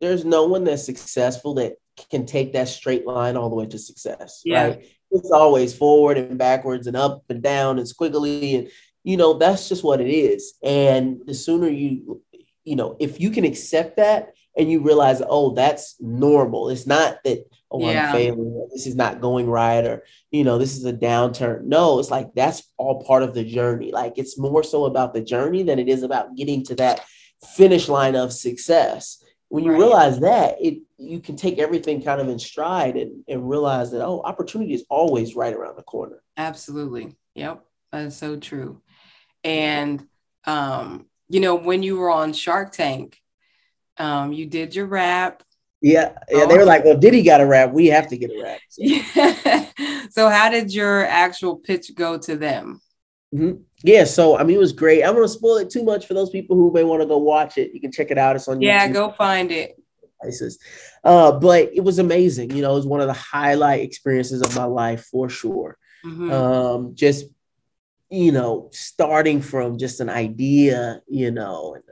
[0.00, 1.76] there's no one that's successful that
[2.10, 4.42] can take that straight line all the way to success.
[4.44, 4.64] Yeah.
[4.68, 4.86] Right.
[5.10, 8.58] It's always forward and backwards and up and down and squiggly.
[8.58, 8.68] And,
[9.02, 10.54] you know, that's just what it is.
[10.62, 12.22] And the sooner you,
[12.64, 16.68] you know, if you can accept that and you realize, oh, that's normal.
[16.68, 18.08] It's not that, oh, yeah.
[18.08, 21.64] I'm failing, this is not going right, or, you know, this is a downturn.
[21.64, 23.92] No, it's like that's all part of the journey.
[23.92, 27.04] Like it's more so about the journey than it is about getting to that
[27.56, 29.22] finish line of success.
[29.48, 29.78] When you right.
[29.78, 34.04] realize that, it you can take everything kind of in stride and, and realize that,
[34.04, 36.22] oh, opportunity is always right around the corner.
[36.36, 37.16] Absolutely.
[37.34, 37.64] Yep.
[37.90, 38.82] That's so true.
[39.42, 40.06] And
[40.44, 43.16] um, you know, when you were on Shark Tank,
[43.96, 45.42] um, you did your rap.
[45.80, 46.46] Yeah, yeah.
[46.46, 47.72] They were like, "Well, Diddy got a rap.
[47.72, 49.66] We have to get a rap." So, yeah.
[50.10, 52.80] so how did your actual pitch go to them?
[53.34, 53.62] Mm-hmm.
[53.82, 55.02] Yeah, so I mean, it was great.
[55.02, 57.56] I'm gonna spoil it too much for those people who may want to go watch
[57.56, 57.72] it.
[57.72, 58.36] You can check it out.
[58.36, 58.92] It's on yeah, YouTube.
[58.92, 59.76] go find it.
[60.20, 60.58] Places.
[61.02, 62.50] Uh, but it was amazing.
[62.50, 65.78] You know, it was one of the highlight experiences of my life for sure.
[66.04, 66.30] Mm-hmm.
[66.30, 67.26] Um, just
[68.10, 71.84] you know, starting from just an idea, you know, and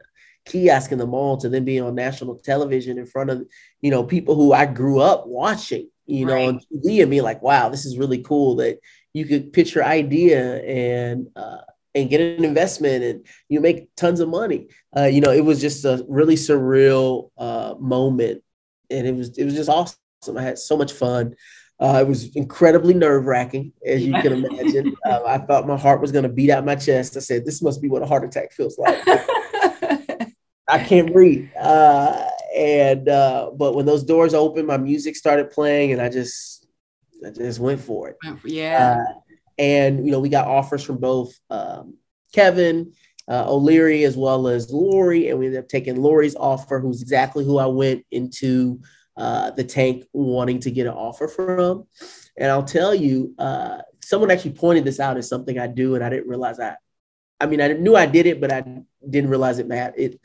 [0.44, 3.46] kiosk in the mall to then being on national television in front of,
[3.80, 6.48] you know, people who I grew up watching, you know, right.
[6.48, 8.78] on TV and be like, wow, this is really cool that
[9.12, 11.58] you could pitch your idea and, uh,
[11.94, 14.68] and get an investment and you make tons of money.
[14.96, 18.42] Uh, you know, it was just a really surreal uh, moment
[18.90, 19.96] and it was, it was just awesome.
[20.36, 21.34] I had so much fun.
[21.80, 24.94] Uh, it was incredibly nerve wracking, as you can imagine.
[25.06, 27.16] Uh, I thought my heart was going to beat out my chest.
[27.16, 29.00] I said, "This must be what a heart attack feels like."
[30.68, 31.48] I can't breathe.
[31.58, 36.66] Uh, and uh, but when those doors opened, my music started playing, and I just,
[37.24, 38.16] I just went for it.
[38.44, 38.98] Yeah.
[39.00, 39.12] Uh,
[39.58, 41.96] and you know, we got offers from both um,
[42.32, 42.92] Kevin
[43.28, 47.44] uh, O'Leary as well as Lori, and we ended up taking Lori's offer, who's exactly
[47.44, 48.80] who I went into
[49.16, 51.84] uh, the tank wanting to get an offer from.
[52.36, 56.04] And I'll tell you, uh, someone actually pointed this out as something I do, and
[56.04, 56.78] I didn't realize that.
[57.40, 58.64] I mean, I knew I did it, but I
[59.08, 59.98] didn't realize it, Matt.
[59.98, 60.20] It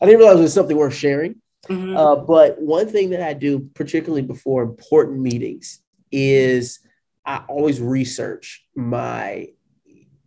[0.00, 1.36] I didn't realize it was something worth sharing.
[1.66, 1.96] Mm-hmm.
[1.96, 5.80] Uh, but one thing that I do, particularly before important meetings,
[6.12, 6.80] is
[7.26, 9.48] I always research my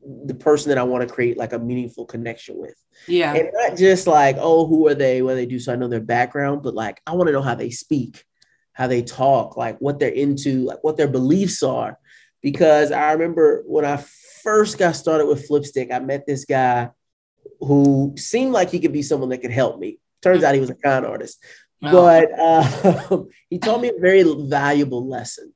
[0.04, 2.76] the person that I want to create like a meaningful connection with.
[3.08, 3.34] Yeah.
[3.34, 5.22] And not just like, oh, who are they?
[5.22, 5.60] What they do?
[5.60, 8.26] So I know their background, but like I want to know how they speak,
[8.74, 11.98] how they talk, like what they're into, like what their beliefs are.
[12.42, 14.04] Because I remember when I
[14.44, 16.90] first got started with Flipstik, I met this guy
[17.60, 20.00] who seemed like he could be someone that could help me.
[20.22, 21.44] Turns out he was a con artist,
[21.82, 21.92] wow.
[21.92, 25.54] but uh, he taught me a very valuable lesson.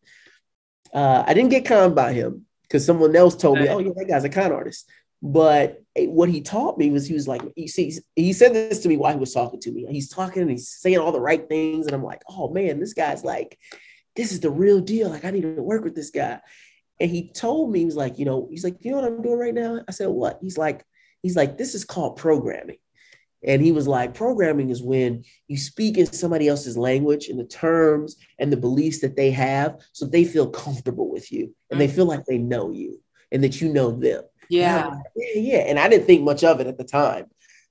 [0.94, 4.08] Uh, I didn't get conned by him because someone else told me, "Oh, yeah, that
[4.08, 4.90] guy's a con artist."
[5.22, 8.90] But what he taught me was he was like, you see, he said this to
[8.90, 9.86] me while he was talking to me.
[9.90, 12.94] He's talking and he's saying all the right things, and I'm like, "Oh man, this
[12.94, 13.58] guy's like,
[14.16, 15.10] this is the real deal.
[15.10, 16.40] Like, I need to work with this guy."
[17.00, 19.22] And he told me, he was like, you know, he's like, you know what I'm
[19.22, 19.82] doing right now?
[19.86, 20.40] I said, what?
[20.42, 20.86] He's like,
[21.26, 22.78] He's like, this is called programming.
[23.46, 27.46] And he was like, programming is when you speak in somebody else's language and the
[27.46, 31.88] terms and the beliefs that they have so they feel comfortable with you and they
[31.88, 33.00] feel like they know you
[33.32, 34.24] and that you know them.
[34.50, 34.88] Yeah.
[34.88, 35.60] Like, yeah, yeah.
[35.60, 37.26] And I didn't think much of it at the time.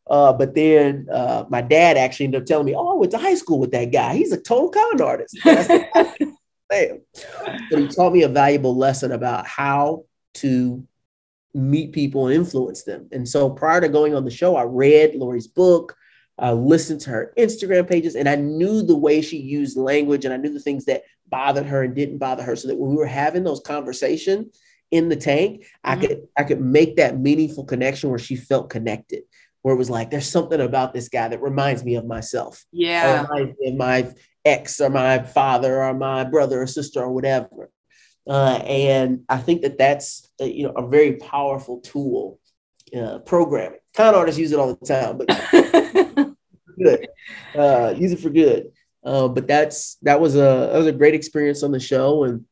[0.08, 3.18] Uh, but then uh, my dad actually ended up telling me, oh, I went to
[3.18, 4.14] high school with that guy.
[4.14, 5.38] He's a total con artist.
[5.44, 7.00] Damn.
[7.70, 10.86] But he taught me a valuable lesson about how to
[11.54, 13.08] meet people and influence them.
[13.12, 15.96] And so prior to going on the show, I read Lori's book,
[16.38, 20.34] I listened to her Instagram pages, and I knew the way she used language and
[20.34, 22.56] I knew the things that bothered her and didn't bother her.
[22.56, 24.58] So that when we were having those conversations
[24.90, 25.90] in the tank, mm-hmm.
[25.90, 29.22] I could I could make that meaningful connection where she felt connected,
[29.62, 32.64] where it was like, there's something about this guy that reminds me of myself.
[32.72, 33.26] Yeah.
[33.30, 34.12] Or my
[34.44, 37.70] ex or my father or my brother or sister or whatever.
[38.26, 42.40] Uh, and I think that that's a, you know a very powerful tool.
[42.94, 43.78] Uh, programming.
[43.94, 45.26] Con artists use it all the time, but
[46.78, 47.08] good.
[47.54, 48.70] Uh, use it for good.
[49.04, 52.44] Uh, but that's that was a that was a great experience on the show, and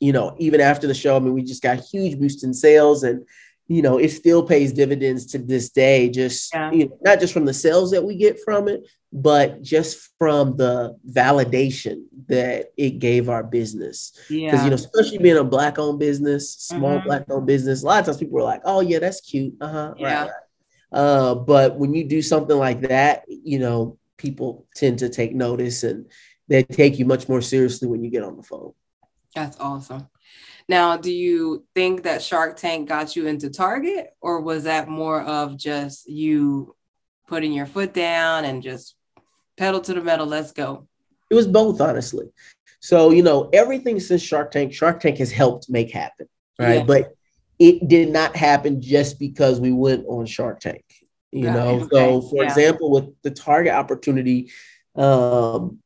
[0.00, 3.02] you know, even after the show, I mean, we just got huge boost in sales
[3.02, 3.24] and
[3.68, 6.70] you know, it still pays dividends to this day, just yeah.
[6.70, 10.56] you know, not just from the sales that we get from it, but just from
[10.56, 14.12] the validation that it gave our business.
[14.30, 14.50] Yeah.
[14.50, 17.06] Because you know, especially being a black owned business, small mm-hmm.
[17.06, 19.68] black owned business, a lot of times people are like, "Oh yeah, that's cute." Uh
[19.68, 19.94] huh.
[19.98, 20.06] Yeah.
[20.06, 20.30] Right, right.
[20.92, 25.82] Uh, but when you do something like that, you know, people tend to take notice
[25.82, 26.06] and
[26.48, 28.72] they take you much more seriously when you get on the phone.
[29.34, 30.08] That's awesome.
[30.68, 35.22] Now, do you think that Shark Tank got you into Target, or was that more
[35.22, 36.74] of just you
[37.28, 38.96] putting your foot down and just
[39.56, 40.88] pedal to the metal, let's go?
[41.30, 42.26] It was both, honestly.
[42.80, 46.78] So, you know, everything since Shark Tank, Shark Tank has helped make happen, right?
[46.78, 46.84] Yeah.
[46.84, 47.14] But
[47.58, 50.84] it did not happen just because we went on Shark Tank,
[51.32, 51.80] you know.
[51.80, 51.88] Okay.
[51.90, 52.48] So, for yeah.
[52.48, 54.50] example, with the Target opportunity,
[54.94, 55.78] um,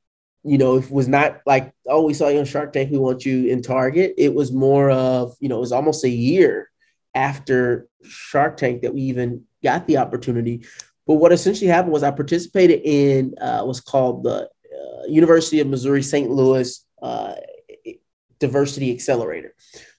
[0.42, 3.26] you know, it was not like, oh, we saw you on Shark Tank, we want
[3.26, 4.14] you in Target.
[4.16, 6.70] It was more of, you know, it was almost a year
[7.14, 10.64] after Shark Tank that we even got the opportunity.
[11.06, 15.66] But what essentially happened was I participated in uh, what's called the uh, University of
[15.66, 16.30] Missouri St.
[16.30, 17.34] Louis uh,
[18.38, 19.54] Diversity Accelerator,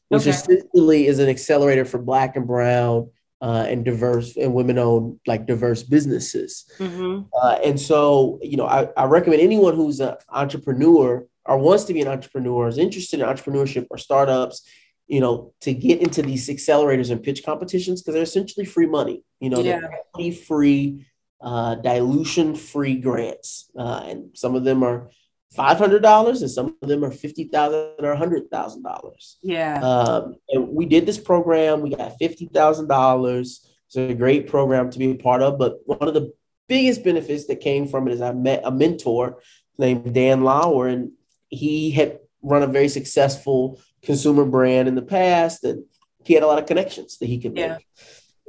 [0.10, 0.32] which okay.
[0.32, 3.10] essentially is an accelerator for Black and Brown
[3.42, 6.66] uh, and diverse and women-owned like diverse businesses.
[6.78, 7.24] Mm-hmm.
[7.42, 11.94] Uh, and so, you know, I, I recommend anyone who's an entrepreneur or wants to
[11.94, 14.62] be an entrepreneur, is interested in entrepreneurship or startups,
[15.08, 19.24] you know, to get into these accelerators and pitch competitions because they're essentially free money.
[19.40, 19.82] You know, yeah.
[20.16, 21.08] they're free,
[21.42, 25.10] uh, dilution-free grants, uh, and some of them are
[25.52, 29.38] five hundred dollars, and some of them are fifty thousand or hundred thousand dollars.
[29.42, 29.80] Yeah.
[29.82, 31.82] Um, and we did this program.
[31.82, 33.68] We got fifty thousand dollars.
[33.88, 35.60] It's a great program to be a part of.
[35.60, 36.34] But one of the
[36.68, 39.42] biggest benefits that came from it is I met a mentor
[39.78, 41.12] named Dan Lauer, and
[41.50, 45.84] he had run a very successful consumer brand in the past, and
[46.24, 47.66] he had a lot of connections that he could make.
[47.66, 47.78] Yeah.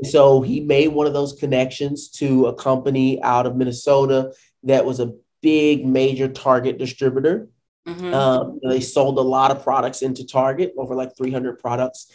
[0.05, 4.32] So he made one of those connections to a company out of Minnesota
[4.64, 5.12] that was a
[5.43, 7.49] big major Target distributor.
[7.86, 8.14] Mm-hmm.
[8.14, 12.11] Um, they sold a lot of products into Target, over like 300 products.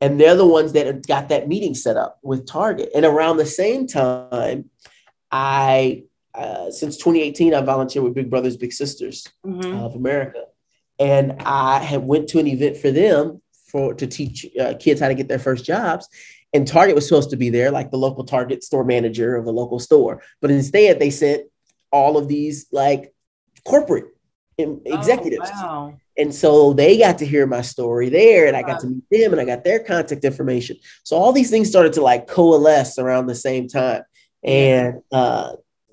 [0.00, 2.90] And they're the ones that got that meeting set up with Target.
[2.94, 4.70] And around the same time,
[5.30, 6.04] I,
[6.34, 9.76] uh, since 2018, I volunteered with Big Brothers Big Sisters mm-hmm.
[9.76, 10.44] of America.
[11.00, 15.08] And I had went to an event for them for to teach uh, kids how
[15.08, 16.08] to get their first jobs.
[16.54, 19.52] And Target was supposed to be there, like the local Target store manager of the
[19.52, 20.22] local store.
[20.40, 21.42] But instead, they sent
[21.90, 23.14] all of these like
[23.64, 24.06] corporate
[24.60, 25.50] oh, executives.
[25.54, 25.98] Oh, wow.
[26.16, 29.32] And so they got to hear my story there, and I got to meet them,
[29.32, 30.76] and I got their contact information.
[31.04, 34.02] So all these things started to like coalesce around the same time.
[34.42, 35.52] And uh,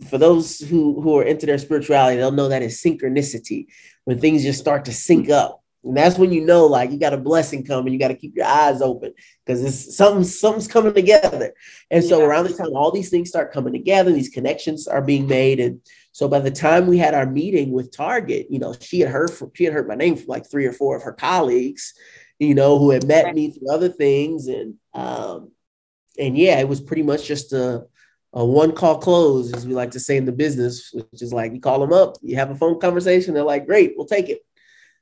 [0.10, 3.68] for those who who are into their spirituality, they'll know that is synchronicity
[4.06, 5.64] when things just start to sync up.
[5.86, 7.94] And that's when you know, like, you got a blessing coming.
[7.94, 9.14] You got to keep your eyes open
[9.46, 11.54] because it's something, something's coming together.
[11.92, 12.26] And so yeah.
[12.26, 15.60] around the time all these things start coming together, these connections are being made.
[15.60, 15.82] And
[16.12, 19.32] so by the time we had our meeting with Target, you know, she had heard
[19.32, 21.94] from, she had heard my name from like three or four of her colleagues,
[22.40, 24.48] you know, who had met me through other things.
[24.48, 25.52] And um,
[26.18, 27.86] and yeah, it was pretty much just a
[28.36, 31.54] a one call close, as we like to say in the business, which is like
[31.54, 34.46] you call them up, you have a phone conversation, they're like, great, we'll take it.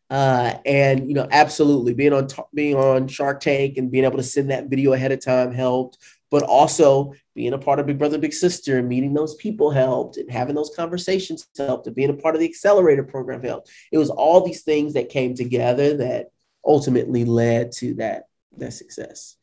[0.10, 4.24] Uh, and you know, absolutely being on being on Shark Tank and being able to
[4.24, 5.97] send that video ahead of time helped,
[6.30, 10.18] but also being a part of Big Brother Big Sister and meeting those people helped,
[10.18, 13.72] and having those conversations helped, and being a part of the accelerator program helped.
[13.91, 16.32] It was all these things that came together that
[16.66, 18.28] ultimately led to that
[18.58, 19.38] that success.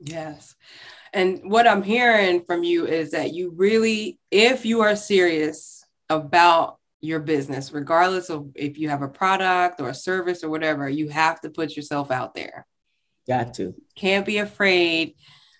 [0.00, 0.54] Yes.
[1.12, 6.78] And what I'm hearing from you is that you really, if you are serious about
[7.04, 11.08] your business, regardless of if you have a product or a service or whatever, you
[11.08, 12.66] have to put yourself out there.
[13.28, 13.74] Got to.
[13.94, 15.14] Can't be afraid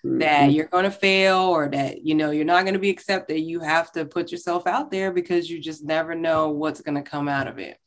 [0.05, 0.19] mm-hmm.
[0.19, 3.39] that you're going to fail or that you know you're not going to be accepted.
[3.39, 7.09] You have to put yourself out there because you just never know what's going to
[7.09, 7.77] come out of it.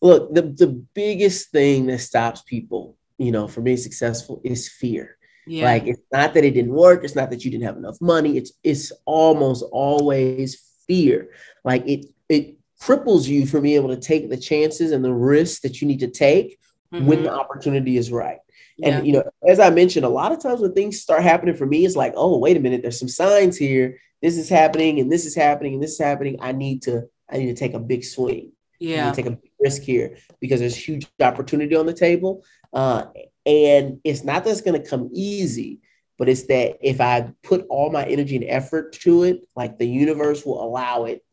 [0.00, 5.16] Look, the the biggest thing that stops people, you know, from being successful is fear.
[5.46, 5.64] Yeah.
[5.66, 8.36] Like it's not that it didn't work, it's not that you didn't have enough money,
[8.36, 11.30] it's it's almost always fear.
[11.64, 15.60] Like it it cripples you from being able to take the chances and the risks
[15.60, 16.58] that you need to take
[16.92, 17.06] mm-hmm.
[17.06, 18.38] when the opportunity is right.
[18.76, 18.98] Yeah.
[18.98, 21.66] And you know, as I mentioned, a lot of times when things start happening for
[21.66, 23.98] me, it's like, oh, wait a minute, there's some signs here.
[24.20, 26.38] This is happening, and this is happening, and this is happening.
[26.40, 28.52] I need to, I need to take a big swing.
[28.78, 32.44] Yeah, take a big risk here because there's huge opportunity on the table.
[32.72, 33.04] Uh,
[33.46, 35.80] and it's not that it's going to come easy,
[36.18, 39.86] but it's that if I put all my energy and effort to it, like the
[39.86, 41.24] universe will allow it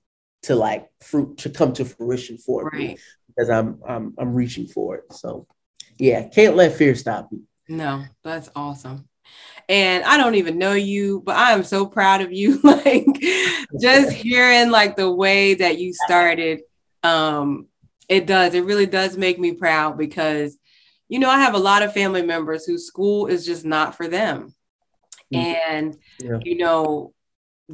[0.43, 2.73] to like fruit to come to fruition for right.
[2.73, 5.13] me because I'm I'm I'm reaching for it.
[5.13, 5.47] So
[5.97, 7.43] yeah, can't let fear stop you.
[7.67, 9.07] No, that's awesome.
[9.67, 12.59] And I don't even know you, but I am so proud of you.
[12.63, 13.05] like
[13.79, 16.61] just hearing like the way that you started,
[17.03, 17.67] um,
[18.07, 20.57] it does, it really does make me proud because
[21.09, 24.07] you know, I have a lot of family members whose school is just not for
[24.07, 24.53] them.
[25.33, 25.73] Mm-hmm.
[25.73, 26.37] And, yeah.
[26.43, 27.13] you know,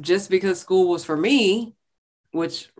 [0.00, 1.74] just because school was for me,
[2.36, 2.70] which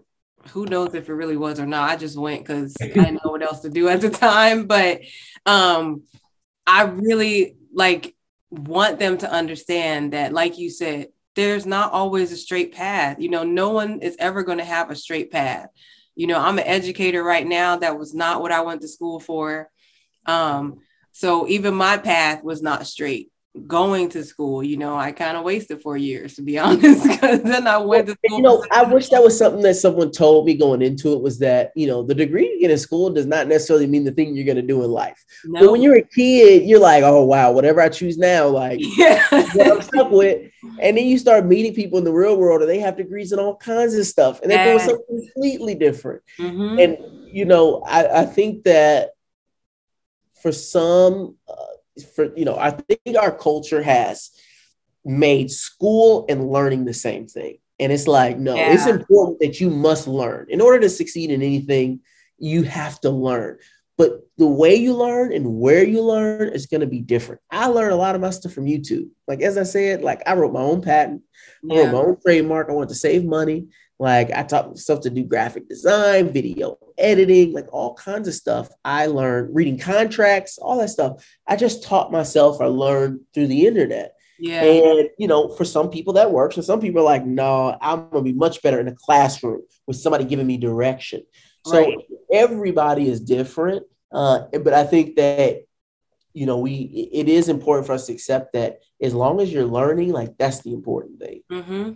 [0.50, 3.30] who knows if it really was or not, I just went because I didn't know
[3.30, 4.66] what else to do at the time.
[4.66, 5.00] But
[5.44, 6.02] um,
[6.66, 8.14] I really like
[8.50, 13.18] want them to understand that, like you said, there's not always a straight path.
[13.18, 15.68] You know, no one is ever going to have a straight path.
[16.14, 17.76] You know, I'm an educator right now.
[17.76, 19.70] That was not what I went to school for.
[20.24, 20.80] Um,
[21.12, 23.30] so even my path was not straight
[23.66, 24.62] going to school.
[24.62, 28.06] You know, I kind of wasted four years to be honest, because then I went
[28.06, 28.36] to school.
[28.38, 31.38] You know, I wish that was something that someone told me going into it was
[31.40, 34.34] that, you know, the degree you get in school does not necessarily mean the thing
[34.34, 35.24] you're going to do in life.
[35.44, 35.60] No.
[35.60, 39.26] But when you're a kid, you're like, oh, wow, whatever I choose now, like, yeah.
[39.30, 40.50] what I'm stuck with.
[40.80, 43.38] And then you start meeting people in the real world and they have degrees in
[43.38, 46.22] all kinds of stuff and they're doing something completely different.
[46.38, 46.78] Mm-hmm.
[46.78, 46.98] And,
[47.28, 49.10] you know, I, I think that
[50.42, 51.75] for some, uh,
[52.14, 54.30] for you know, I think our culture has
[55.04, 57.58] made school and learning the same thing.
[57.78, 58.72] And it's like, no, yeah.
[58.72, 60.46] it's important that you must learn.
[60.48, 62.00] In order to succeed in anything,
[62.38, 63.58] you have to learn.
[63.98, 67.40] But the way you learn and where you learn is going to be different.
[67.50, 69.08] I learned a lot of my stuff from YouTube.
[69.26, 71.22] Like, as I said, like I wrote my own patent,
[71.62, 71.74] yeah.
[71.74, 72.68] I wrote my own trademark.
[72.68, 73.68] I wanted to save money.
[73.98, 78.68] Like I taught myself to do graphic design, video editing, like all kinds of stuff.
[78.84, 81.26] I learned reading contracts, all that stuff.
[81.46, 82.60] I just taught myself.
[82.60, 84.12] I learned through the internet.
[84.38, 84.62] Yeah.
[84.62, 88.10] And you know, for some people that works, and some people are like, no, I'm
[88.10, 91.22] gonna be much better in a classroom with somebody giving me direction.
[91.64, 91.96] So right.
[92.30, 93.84] everybody is different.
[94.12, 95.62] Uh, but I think that
[96.34, 99.64] you know, we it is important for us to accept that as long as you're
[99.64, 101.40] learning, like that's the important thing.
[101.50, 101.92] Mm-hmm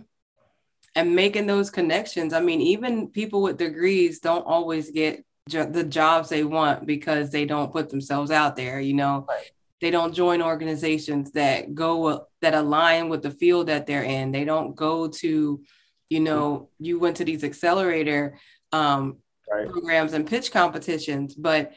[0.95, 2.33] and making those connections.
[2.33, 7.29] I mean, even people with degrees don't always get jo- the jobs they want because
[7.31, 8.79] they don't put themselves out there.
[8.79, 9.51] You know, right.
[9.79, 14.31] they don't join organizations that go that align with the field that they're in.
[14.31, 15.61] They don't go to,
[16.09, 18.37] you know, you went to these accelerator
[18.73, 19.17] um,
[19.49, 19.69] right.
[19.69, 21.71] programs and pitch competitions, but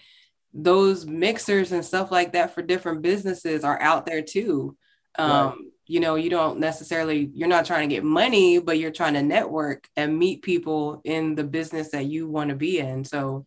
[0.52, 4.76] those mixers and stuff like that for different businesses are out there too.
[5.16, 5.54] Um, right
[5.86, 9.22] you know you don't necessarily you're not trying to get money but you're trying to
[9.22, 13.04] network and meet people in the business that you want to be in.
[13.04, 13.46] So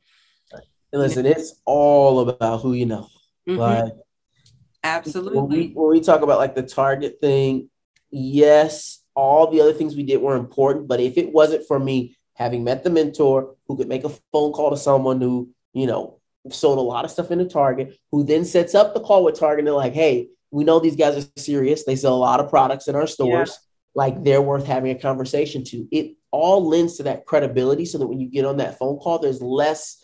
[0.93, 3.07] listen it's all about who you know.
[3.47, 3.59] Mm-hmm.
[3.59, 3.93] like
[4.83, 7.69] absolutely when we, when we talk about like the target thing
[8.11, 12.17] yes all the other things we did were important but if it wasn't for me
[12.33, 16.19] having met the mentor who could make a phone call to someone who you know
[16.51, 19.59] sold a lot of stuff into target who then sets up the call with target
[19.59, 21.83] and they're like hey we know these guys are serious.
[21.83, 23.49] They sell a lot of products in our stores.
[23.49, 23.63] Yeah.
[23.95, 25.87] Like they're worth having a conversation to.
[25.91, 29.19] It all lends to that credibility so that when you get on that phone call,
[29.19, 30.03] there's less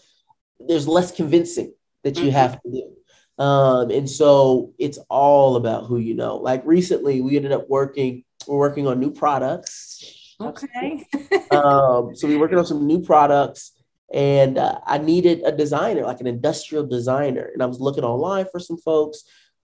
[0.59, 1.73] there's less convincing
[2.03, 2.31] that you mm-hmm.
[2.31, 3.43] have to do.
[3.43, 6.37] Um, and so it's all about who you know.
[6.37, 8.23] Like recently, we ended up working.
[8.47, 10.35] We're working on new products.
[10.39, 11.05] Okay.
[11.51, 13.71] um, so we're working on some new products,
[14.13, 17.49] and uh, I needed a designer, like an industrial designer.
[17.53, 19.23] And I was looking online for some folks.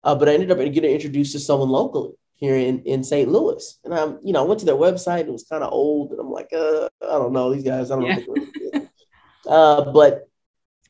[0.09, 3.31] Uh, but I ended up getting introduced to someone locally here in, in St.
[3.31, 3.79] Louis.
[3.85, 6.13] And I'm, you know, I went to their website and it was kind of old.
[6.13, 7.91] And I'm like, uh, I don't know these guys.
[7.91, 8.21] I don't yeah.
[8.73, 8.89] know.
[9.53, 10.27] uh, but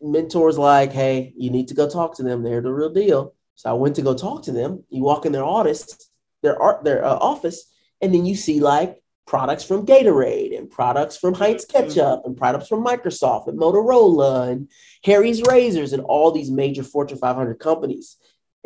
[0.00, 2.44] mentors like, hey, you need to go talk to them.
[2.44, 3.34] They're the real deal.
[3.56, 4.84] So I went to go talk to them.
[4.88, 6.12] You walk in their office,
[6.44, 7.68] their art, their uh, office,
[8.00, 11.88] and then you see like products from Gatorade and products from Heinz mm-hmm.
[11.88, 14.70] Ketchup and products from Microsoft and Motorola and
[15.02, 18.16] Harry's Razors and all these major Fortune 500 companies.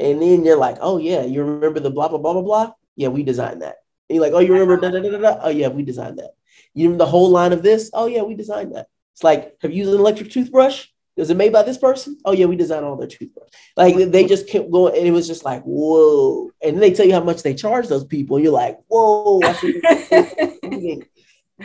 [0.03, 2.73] And then you're like, oh yeah, you remember the blah blah blah blah blah?
[2.97, 3.77] Yeah, we designed that.
[4.09, 5.41] And you're like, oh, you remember da, da, da, da, da?
[5.43, 6.33] Oh yeah, we designed that.
[6.75, 7.91] You remember the whole line of this?
[7.93, 8.89] Oh yeah, we designed that.
[9.15, 10.87] It's like, have you used an electric toothbrush?
[11.17, 12.19] Was it made by this person?
[12.25, 13.51] Oh yeah, we designed all their toothbrush.
[13.77, 16.51] Like they just kept going, and it was just like, whoa.
[16.63, 19.41] And then they tell you how much they charge those people, and you're like, whoa.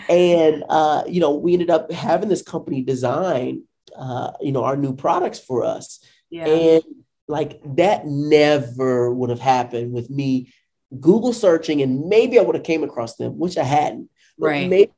[0.10, 3.64] and uh, you know, we ended up having this company design,
[3.96, 6.04] uh, you know, our new products for us.
[6.30, 6.46] Yeah.
[6.46, 6.84] And
[7.28, 10.54] like that never would have happened with me
[11.00, 14.10] Google searching, and maybe I would have came across them, which I hadn't.
[14.38, 14.70] right.
[14.70, 14.92] Maybe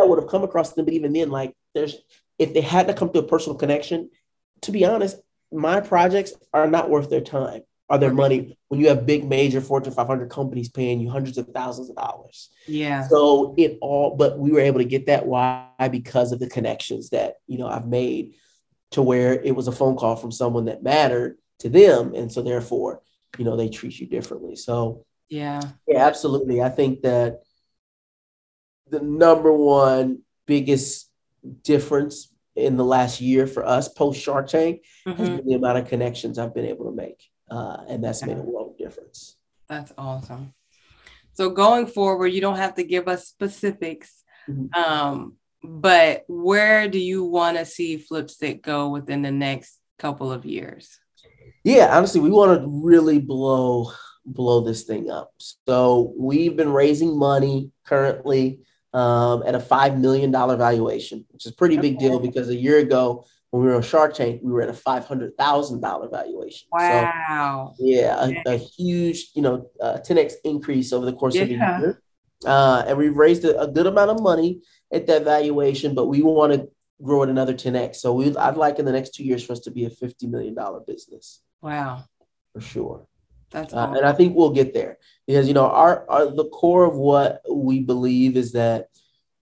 [0.00, 1.96] I would have come across them, but even then, like there's
[2.38, 4.10] if they had to come to a personal connection,
[4.62, 5.16] to be honest,
[5.52, 9.60] my projects are not worth their time or their money when you have big major
[9.60, 12.48] Fortune 500 companies paying you hundreds of thousands of dollars.
[12.66, 13.06] Yeah.
[13.08, 17.10] So it all, but we were able to get that why because of the connections
[17.10, 18.34] that you know I've made
[18.92, 22.42] to where it was a phone call from someone that mattered to them, and so
[22.42, 23.02] therefore,
[23.38, 24.56] you know, they treat you differently.
[24.56, 26.60] So yeah, yeah, absolutely.
[26.62, 27.40] I think that
[28.88, 31.10] the number one biggest
[31.62, 35.18] difference in the last year for us post Shark Tank mm-hmm.
[35.18, 38.36] has been the amount of connections I've been able to make, uh, and that's made
[38.36, 39.36] a world of difference.
[39.68, 40.52] That's awesome.
[41.34, 44.78] So going forward, you don't have to give us specifics, mm-hmm.
[44.78, 50.44] um, but where do you want to see Flipstik go within the next couple of
[50.44, 50.98] years?
[51.64, 53.92] Yeah, honestly, we want to really blow
[54.24, 55.32] blow this thing up.
[55.66, 58.60] So we've been raising money currently
[58.94, 62.78] um, at a $5 million valuation, which is a pretty big deal because a year
[62.78, 66.68] ago when we were on Shark Tank, we were at a $500,000 valuation.
[66.72, 67.74] Wow.
[67.76, 71.42] So, yeah, a, a, huge, you know, uh, 10x increase over the course yeah.
[71.42, 72.02] of a year.
[72.46, 76.22] Uh, and we've raised a, a, good amount of money at that valuation, but we
[76.22, 76.68] want to
[77.02, 77.96] grow it another 10x.
[77.96, 80.28] So we, I'd like in the next two years for us to be a $50
[80.30, 80.56] million
[80.86, 81.42] business.
[81.62, 82.04] Wow.
[82.52, 83.06] For sure.
[83.50, 86.84] That's uh, and I think we'll get there because you know our, our the core
[86.84, 88.88] of what we believe is that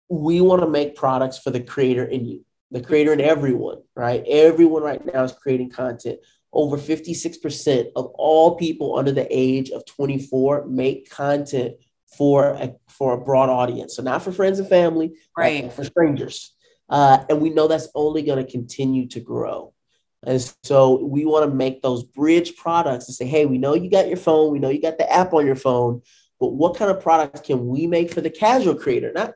[0.09, 4.25] we want to make products for the creator in you, the creator in everyone, right?
[4.27, 6.21] Everyone right now is creating content.
[6.55, 11.75] Over 56% of all people under the age of 24 make content
[12.17, 13.97] for a for a broad audience.
[13.97, 15.73] So not for friends and family, right?
[15.73, 16.55] For strangers.
[16.89, 19.73] Uh, and we know that's only going to continue to grow.
[20.25, 23.91] And so we want to make those bridge products and say, hey, we know you
[23.91, 26.03] got your phone, we know you got the app on your phone,
[26.39, 29.35] but what kind of products can we make for the casual creator, not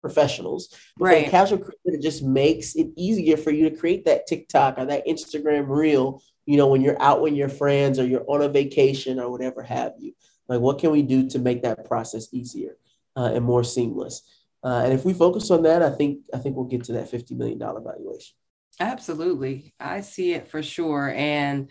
[0.00, 1.24] professionals, right?
[1.24, 5.06] the casual creator just makes it easier for you to create that TikTok or that
[5.06, 9.18] Instagram reel, you know, when you're out with your friends or you're on a vacation
[9.18, 10.12] or whatever have you.
[10.48, 12.76] Like, what can we do to make that process easier
[13.16, 14.22] uh, and more seamless?
[14.64, 17.10] Uh, and if we focus on that, I think I think we'll get to that
[17.10, 18.34] fifty million dollar valuation.
[18.80, 19.74] Absolutely.
[19.80, 21.12] I see it for sure.
[21.14, 21.70] And,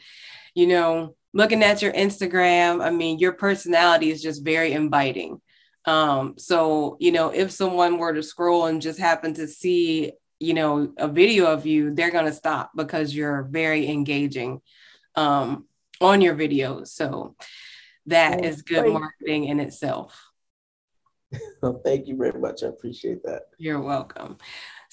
[0.53, 5.41] you know, looking at your Instagram, I mean, your personality is just very inviting.
[5.85, 10.53] Um, so, you know, if someone were to scroll and just happen to see, you
[10.53, 14.61] know, a video of you, they're going to stop because you're very engaging
[15.15, 15.65] um,
[16.01, 16.87] on your videos.
[16.87, 17.35] So
[18.07, 20.27] that is good marketing in itself.
[21.61, 22.63] Well, thank you very much.
[22.63, 23.43] I appreciate that.
[23.57, 24.37] You're welcome.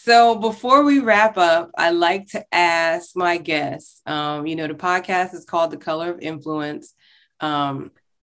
[0.04, 4.02] So before we wrap up, I like to ask my guests.
[4.04, 6.92] Um, you know, the podcast is called The Color of Influence.
[7.40, 7.90] Um,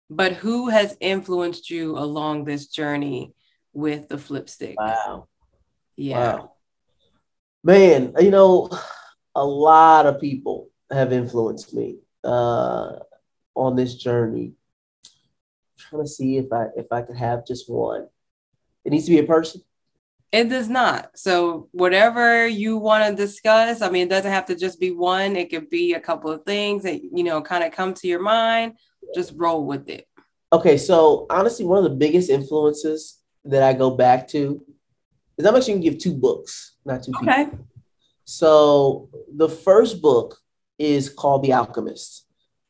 [0.10, 3.34] but who has influenced you along this journey
[3.74, 4.76] with the Flipstik?
[4.78, 5.28] Wow.
[5.98, 6.36] Yeah.
[6.36, 6.52] Wow.
[7.66, 8.70] Man, you know,
[9.36, 12.94] a lot of people have influenced me uh,
[13.56, 14.54] on this journey.
[15.04, 18.08] I'm trying to see if I if I could have just one.
[18.86, 19.64] It needs to be a person.
[20.32, 21.18] It does not.
[21.18, 25.36] So whatever you want to discuss, I mean, it doesn't have to just be one.
[25.38, 28.22] It could be a couple of things that you know kind of come to your
[28.22, 28.74] mind.
[29.16, 30.06] Just roll with it.
[30.52, 34.64] Okay, so honestly, one of the biggest influences that I go back to
[35.38, 37.46] is I'm actually gonna give two books, not two okay.
[37.46, 37.68] people.
[38.26, 40.38] So the first book
[40.78, 42.26] is called The Alchemist.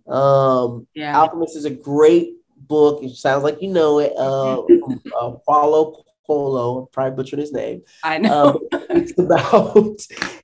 [0.08, 1.20] Um, yeah.
[1.20, 3.04] Alchemist is a great book.
[3.04, 4.14] It sounds like you know it.
[4.16, 4.62] Uh,
[5.20, 7.84] uh, Paulo Polo, I probably butchered his name.
[8.04, 8.62] I know.
[8.72, 10.00] Um, it's about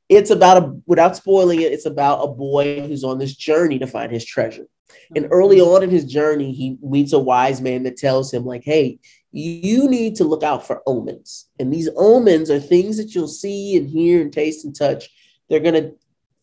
[0.09, 3.87] it's about a without spoiling it, it's about a boy who's on this journey to
[3.87, 4.65] find his treasure.
[5.15, 5.33] And mm-hmm.
[5.33, 8.99] early on in his journey, he meets a wise man that tells him, like, hey,
[9.31, 11.49] you need to look out for omens.
[11.59, 15.09] And these omens are things that you'll see and hear and taste and touch.
[15.49, 15.91] They're gonna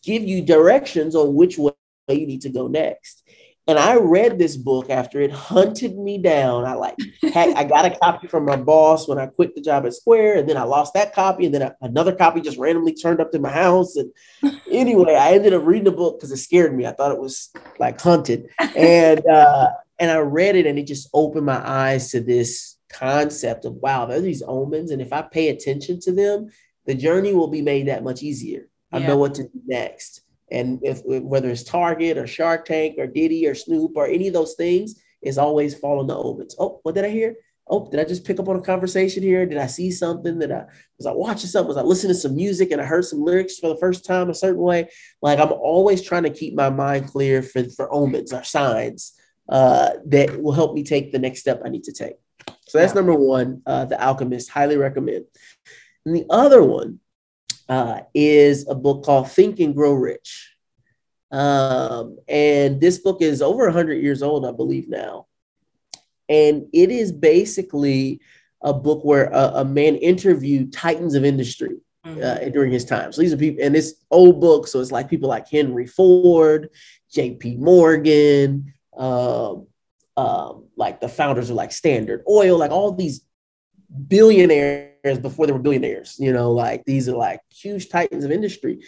[0.03, 1.73] give you directions on which way
[2.09, 3.23] you need to go next.
[3.71, 6.65] And I read this book after it hunted me down.
[6.65, 6.97] I like,
[7.37, 10.49] I got a copy from my boss when I quit the job at Square, and
[10.49, 13.39] then I lost that copy, and then I, another copy just randomly turned up to
[13.39, 13.95] my house.
[13.95, 14.13] And
[14.73, 16.85] anyway, I ended up reading the book because it scared me.
[16.85, 19.69] I thought it was like hunted, and uh,
[20.01, 24.05] and I read it, and it just opened my eyes to this concept of wow,
[24.05, 26.51] there's these omens, and if I pay attention to them,
[26.87, 28.69] the journey will be made that much easier.
[28.93, 30.23] I know what to do next.
[30.51, 34.35] And if whether it's Target or Shark Tank or Diddy or Snoop or any of
[34.35, 36.57] those things, is always following the omens.
[36.59, 37.37] Oh, what did I hear?
[37.69, 39.47] Oh, did I just pick up on a conversation here?
[39.47, 40.65] Did I see something that I
[40.99, 41.69] was I watching something?
[41.69, 44.29] Was I listening to some music and I heard some lyrics for the first time
[44.29, 44.89] a certain way?
[45.23, 49.13] Like I'm always trying to keep my mind clear for, for omens or signs
[49.49, 52.15] uh, that will help me take the next step I need to take.
[52.67, 53.01] So that's yeah.
[53.01, 55.27] number one, uh, The Alchemist, highly recommend.
[56.07, 56.99] And the other one
[57.71, 60.55] uh, is a book called Think and Grow Rich.
[61.31, 65.29] Um, and this book is over 100 years old, I believe now.
[66.29, 68.21] And it is basically
[68.61, 71.79] a book where a, a man interviewed titans of industry.
[72.05, 72.23] mm-hmm.
[72.23, 73.13] uh, during his time.
[73.13, 76.71] So these are people, and it's old book, So it's like people like Henry Ford,
[77.13, 77.57] J.P.
[77.57, 79.67] Morgan, um,
[80.17, 83.23] um, like the founders of like Standard Oil, like all these
[84.09, 86.17] billionaires before they were billionaires.
[86.19, 88.81] You know, like these are like huge titans of industry.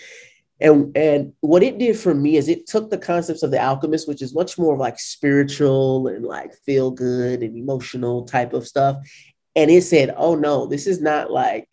[0.60, 4.06] And, and what it did for me is it took the concepts of the alchemist,
[4.06, 8.66] which is much more of like spiritual and like feel good and emotional type of
[8.66, 8.96] stuff.
[9.56, 11.68] And it said, oh no, this is not like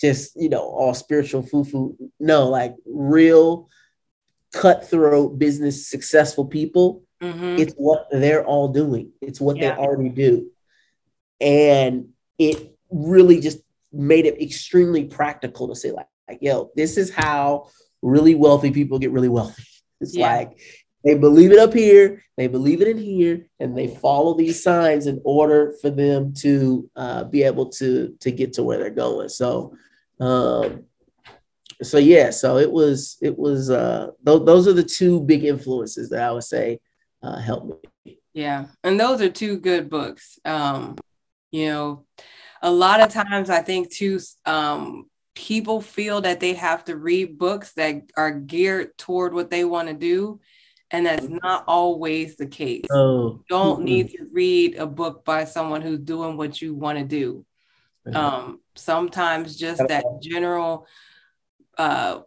[0.00, 1.96] just, you know, all spiritual foo foo.
[2.20, 3.68] No, like real
[4.52, 7.02] cutthroat business successful people.
[7.20, 7.58] Mm-hmm.
[7.58, 9.74] It's what they're all doing, it's what yeah.
[9.74, 10.50] they already do.
[11.40, 13.58] And it really just
[13.92, 17.68] made it extremely practical to say, like, like yo, this is how
[18.02, 19.64] really wealthy people get really wealthy.
[20.00, 20.26] It's yeah.
[20.26, 20.58] like
[21.04, 25.06] they believe it up here, they believe it in here, and they follow these signs
[25.06, 29.28] in order for them to uh, be able to to get to where they're going.
[29.28, 29.76] So,
[30.20, 30.84] um,
[31.82, 36.10] so yeah, so it was it was uh, th- those are the two big influences
[36.10, 36.80] that I would say
[37.22, 38.18] uh, helped me.
[38.34, 40.38] Yeah, and those are two good books.
[40.44, 40.96] Um,
[41.52, 42.04] you know,
[42.62, 44.20] a lot of times I think too.
[44.44, 49.64] Um, people feel that they have to read books that are geared toward what they
[49.64, 50.40] want to do
[50.90, 53.28] and that's not always the case oh.
[53.28, 57.04] you don't need to read a book by someone who's doing what you want to
[57.04, 57.44] do
[58.14, 60.86] um, sometimes just that general
[61.76, 62.20] uh,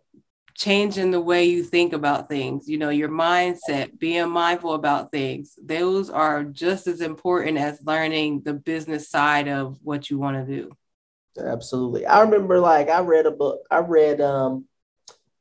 [0.59, 5.57] changing the way you think about things you know your mindset being mindful about things
[5.63, 10.53] those are just as important as learning the business side of what you want to
[10.53, 10.69] do
[11.37, 12.05] Absolutely.
[12.05, 14.65] I remember like I read a book, I read um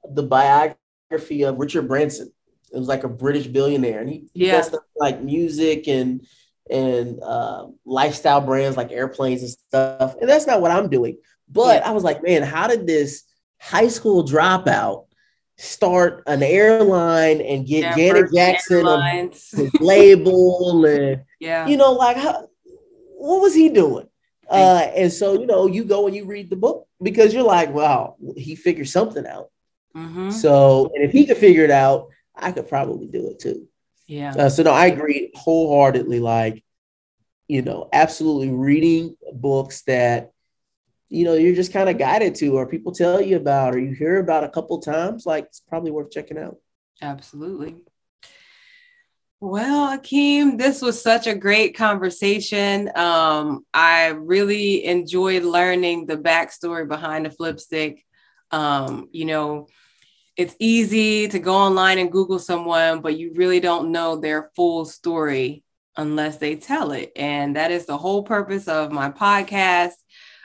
[0.05, 2.33] the biography of Richard Branson.
[2.73, 4.59] It was like a British billionaire, and he, he yeah.
[4.59, 6.27] does stuff like music and
[6.71, 10.17] and uh, lifestyle brands like airplanes and stuff.
[10.21, 11.17] And that's not what I'm doing.
[11.49, 11.89] But yeah.
[11.89, 13.25] I was like, man, how did this
[13.59, 15.07] high school dropout
[15.59, 21.93] start an airline and get yeah, Janet Jackson on his label and yeah, you know,
[21.93, 22.49] like how,
[23.17, 24.09] what was he doing?
[24.49, 27.71] Uh, and so, you know, you go and you read the book because you're like,
[27.71, 29.51] wow, he figured something out.
[29.95, 30.31] Mm-hmm.
[30.31, 33.69] So, and if he could figure it out, I could probably do it too.
[34.07, 34.33] Yeah.
[34.33, 36.21] Uh, so, no, I agree wholeheartedly.
[36.21, 36.65] Like,
[37.47, 40.33] you know, absolutely reading books that,
[41.09, 43.93] you know, you're just kind of guided to, or people tell you about, or you
[43.93, 46.57] hear about a couple times, like, it's probably worth checking out.
[47.01, 47.77] Absolutely.
[49.41, 52.91] Well, Akeem, this was such a great conversation.
[52.97, 58.03] Um, I really enjoyed learning the backstory behind the Flipstik.
[58.51, 59.69] Um, you know,
[60.37, 64.85] it's easy to go online and Google someone, but you really don't know their full
[64.85, 65.63] story
[65.97, 67.13] unless they tell it.
[67.15, 69.95] And that is the whole purpose of my podcast.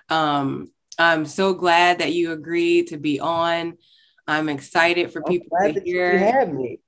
[0.09, 3.77] Um, I'm so glad that you agreed to be on.
[4.27, 6.45] I'm excited for I'm people to hear.
[6.45, 6.79] Me.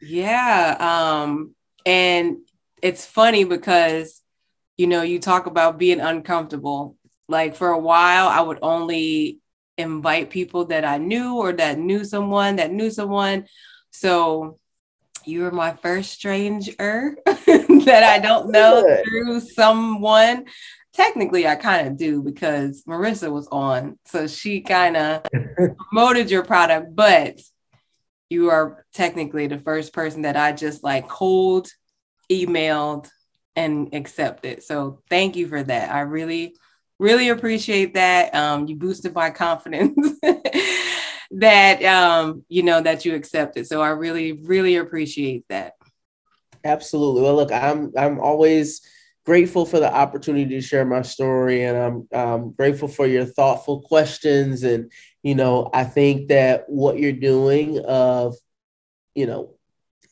[0.00, 0.76] Yeah.
[0.80, 1.54] Um,
[1.84, 2.38] and
[2.82, 4.22] it's funny because,
[4.76, 6.96] you know, you talk about being uncomfortable.
[7.28, 9.38] Like for a while, I would only
[9.78, 13.46] invite people that I knew or that knew someone that knew someone.
[13.90, 14.58] So
[15.24, 20.46] you were my first stranger that I don't know through someone.
[20.92, 23.98] Technically, I kind of do because Marissa was on.
[24.06, 25.22] So she kind of
[25.90, 27.40] promoted your product, but
[28.28, 31.68] you are technically the first person that I just like cold
[32.30, 33.08] emailed
[33.56, 34.62] and accepted.
[34.62, 35.92] So thank you for that.
[35.92, 36.54] I really,
[36.98, 38.34] really appreciate that.
[38.34, 40.18] Um, you boosted my confidence
[41.32, 43.66] that um, you know that you accepted.
[43.66, 45.74] So I really, really appreciate that.
[46.64, 47.22] Absolutely.
[47.22, 48.82] Well, look, I'm I'm always
[49.30, 53.80] grateful for the opportunity to share my story, and I'm um, grateful for your thoughtful
[53.82, 54.90] questions and
[55.22, 58.34] you know, I think that what you're doing of,
[59.14, 59.54] you know,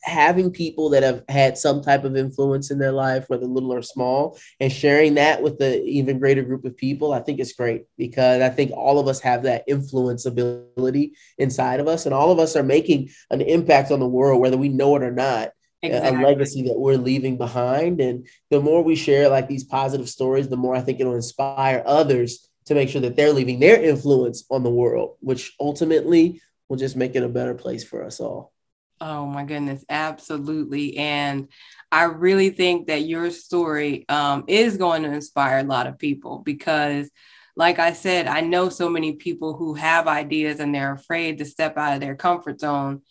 [0.03, 3.81] having people that have had some type of influence in their life, whether little or
[3.81, 7.87] small, and sharing that with the even greater group of people, I think it's great
[7.97, 12.31] because I think all of us have that influence ability inside of us, and all
[12.31, 15.49] of us are making an impact on the world, whether we know it or not.
[15.81, 16.23] Exactly.
[16.23, 18.01] A legacy that we're leaving behind.
[18.01, 21.83] And the more we share like these positive stories, the more I think it'll inspire
[21.85, 26.77] others to make sure that they're leaving their influence on the world, which ultimately will
[26.77, 28.53] just make it a better place for us all.
[29.01, 30.97] Oh my goodness, absolutely.
[30.97, 31.47] And
[31.91, 36.39] I really think that your story um, is going to inspire a lot of people
[36.39, 37.09] because,
[37.55, 41.45] like I said, I know so many people who have ideas and they're afraid to
[41.45, 43.01] step out of their comfort zone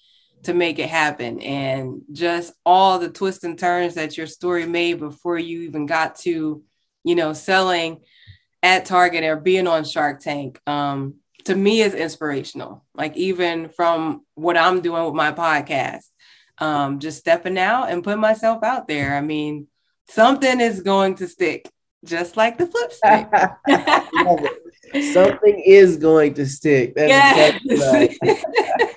[0.45, 1.41] to make it happen.
[1.41, 6.17] And just all the twists and turns that your story made before you even got
[6.21, 6.63] to,
[7.05, 8.01] you know, selling
[8.63, 10.61] at Target or being on Shark Tank.
[10.67, 11.15] Um,
[11.45, 12.85] to me is inspirational.
[12.95, 16.05] Like even from what I'm doing with my podcast,
[16.59, 19.17] um, just stepping out and putting myself out there.
[19.17, 19.69] I mean,
[20.11, 21.71] something is going to stick,
[22.05, 23.29] just like the flip stick.
[25.13, 26.95] something is going to stick.
[26.95, 28.19] That's yes.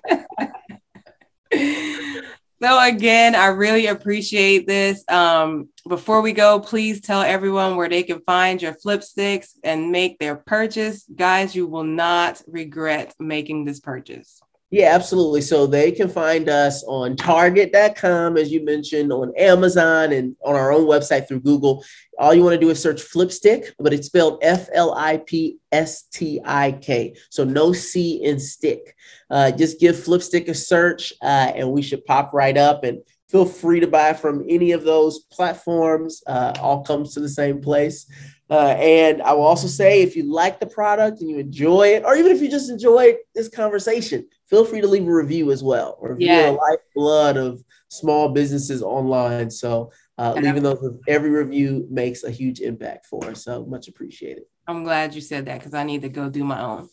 [2.61, 5.03] So again, I really appreciate this.
[5.09, 10.19] Um, before we go, please tell everyone where they can find your Flipstiks and make
[10.19, 11.03] their purchase.
[11.15, 14.39] Guys, you will not regret making this purchase.
[14.71, 15.41] Yeah, absolutely.
[15.41, 20.71] So they can find us on target.com, as you mentioned, on Amazon and on our
[20.71, 21.83] own website through Google.
[22.17, 25.57] All you want to do is search Flipstik, but it's spelled F L I P
[25.73, 27.15] S T I K.
[27.29, 28.95] So no C in stick.
[29.29, 32.85] Uh, just give Flipstik a search uh, and we should pop right up.
[32.85, 36.23] And feel free to buy from any of those platforms.
[36.25, 38.09] Uh, all comes to the same place.
[38.49, 42.03] Uh, and I will also say, if you like the product and you enjoy it,
[42.05, 45.63] or even if you just enjoy this conversation, feel free to leave a review as
[45.63, 45.97] well.
[46.01, 46.51] Review yeah.
[46.51, 49.49] the lifeblood of small businesses online.
[49.49, 53.45] So uh, leaving those every review makes a huge impact for us.
[53.45, 54.43] So much appreciated.
[54.67, 56.89] I'm glad you said that because I need to go do my own.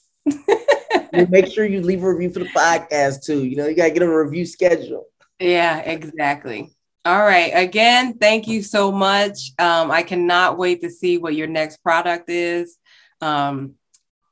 [1.29, 3.45] make sure you leave a review for the podcast too.
[3.45, 5.07] You know, you gotta get a review schedule.
[5.41, 6.75] Yeah, exactly.
[7.05, 7.51] All right.
[7.55, 9.53] Again, thank you so much.
[9.59, 12.77] Um, I cannot wait to see what your next product is.
[13.21, 13.75] Um,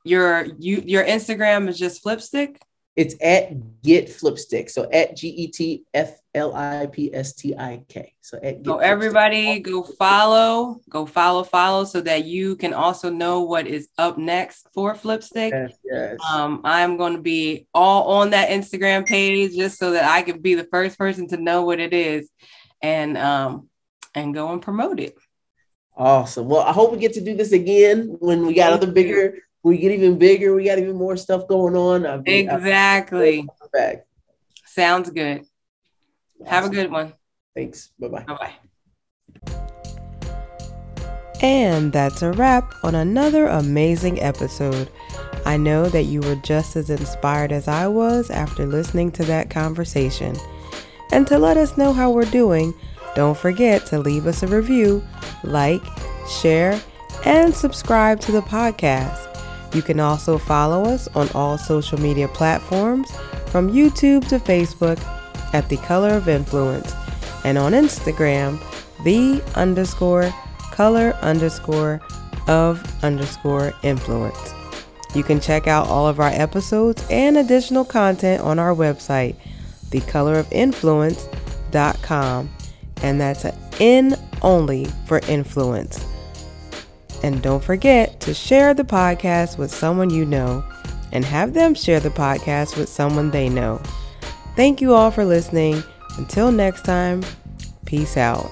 [0.03, 2.57] your you your Instagram is just Flipstik.
[2.97, 4.71] It's at Get Flipstik.
[4.71, 8.15] So at G E T F L I P S T I K.
[8.21, 13.11] So at Get So everybody go follow, go follow, follow so that you can also
[13.11, 15.51] know what is up next for Flipstik.
[15.51, 16.17] Yes, yes.
[16.33, 20.41] Um, I'm going to be all on that Instagram page just so that I can
[20.41, 22.27] be the first person to know what it is
[22.81, 23.69] and um
[24.15, 25.15] and go and promote it.
[25.95, 26.47] Awesome.
[26.47, 29.37] Well, I hope we get to do this again when we got Thank other bigger
[29.67, 32.05] we get even bigger, we got even more stuff going on.
[32.05, 33.47] I've been, exactly.
[33.61, 34.01] I've been
[34.65, 35.39] Sounds good.
[36.41, 36.47] Awesome.
[36.47, 37.13] Have a good one.
[37.55, 37.91] Thanks.
[37.99, 38.23] Bye bye.
[38.23, 38.53] Bye bye.
[41.41, 44.89] And that's a wrap on another amazing episode.
[45.45, 49.49] I know that you were just as inspired as I was after listening to that
[49.49, 50.35] conversation.
[51.11, 52.73] And to let us know how we're doing,
[53.15, 55.03] don't forget to leave us a review,
[55.43, 55.81] like,
[56.41, 56.79] share,
[57.25, 59.26] and subscribe to the podcast.
[59.73, 63.11] You can also follow us on all social media platforms
[63.47, 64.99] from YouTube to Facebook
[65.53, 66.93] at The Color of Influence
[67.43, 68.59] and on Instagram,
[69.03, 70.33] the underscore
[70.71, 72.01] color underscore
[72.47, 74.53] of underscore influence.
[75.15, 79.35] You can check out all of our episodes and additional content on our website,
[79.89, 82.49] thecolorofinfluence.com.
[83.03, 86.03] And that's an N only for influence.
[87.23, 90.63] And don't forget to share the podcast with someone you know
[91.11, 93.81] and have them share the podcast with someone they know.
[94.55, 95.83] Thank you all for listening.
[96.17, 97.23] Until next time,
[97.85, 98.49] peace out.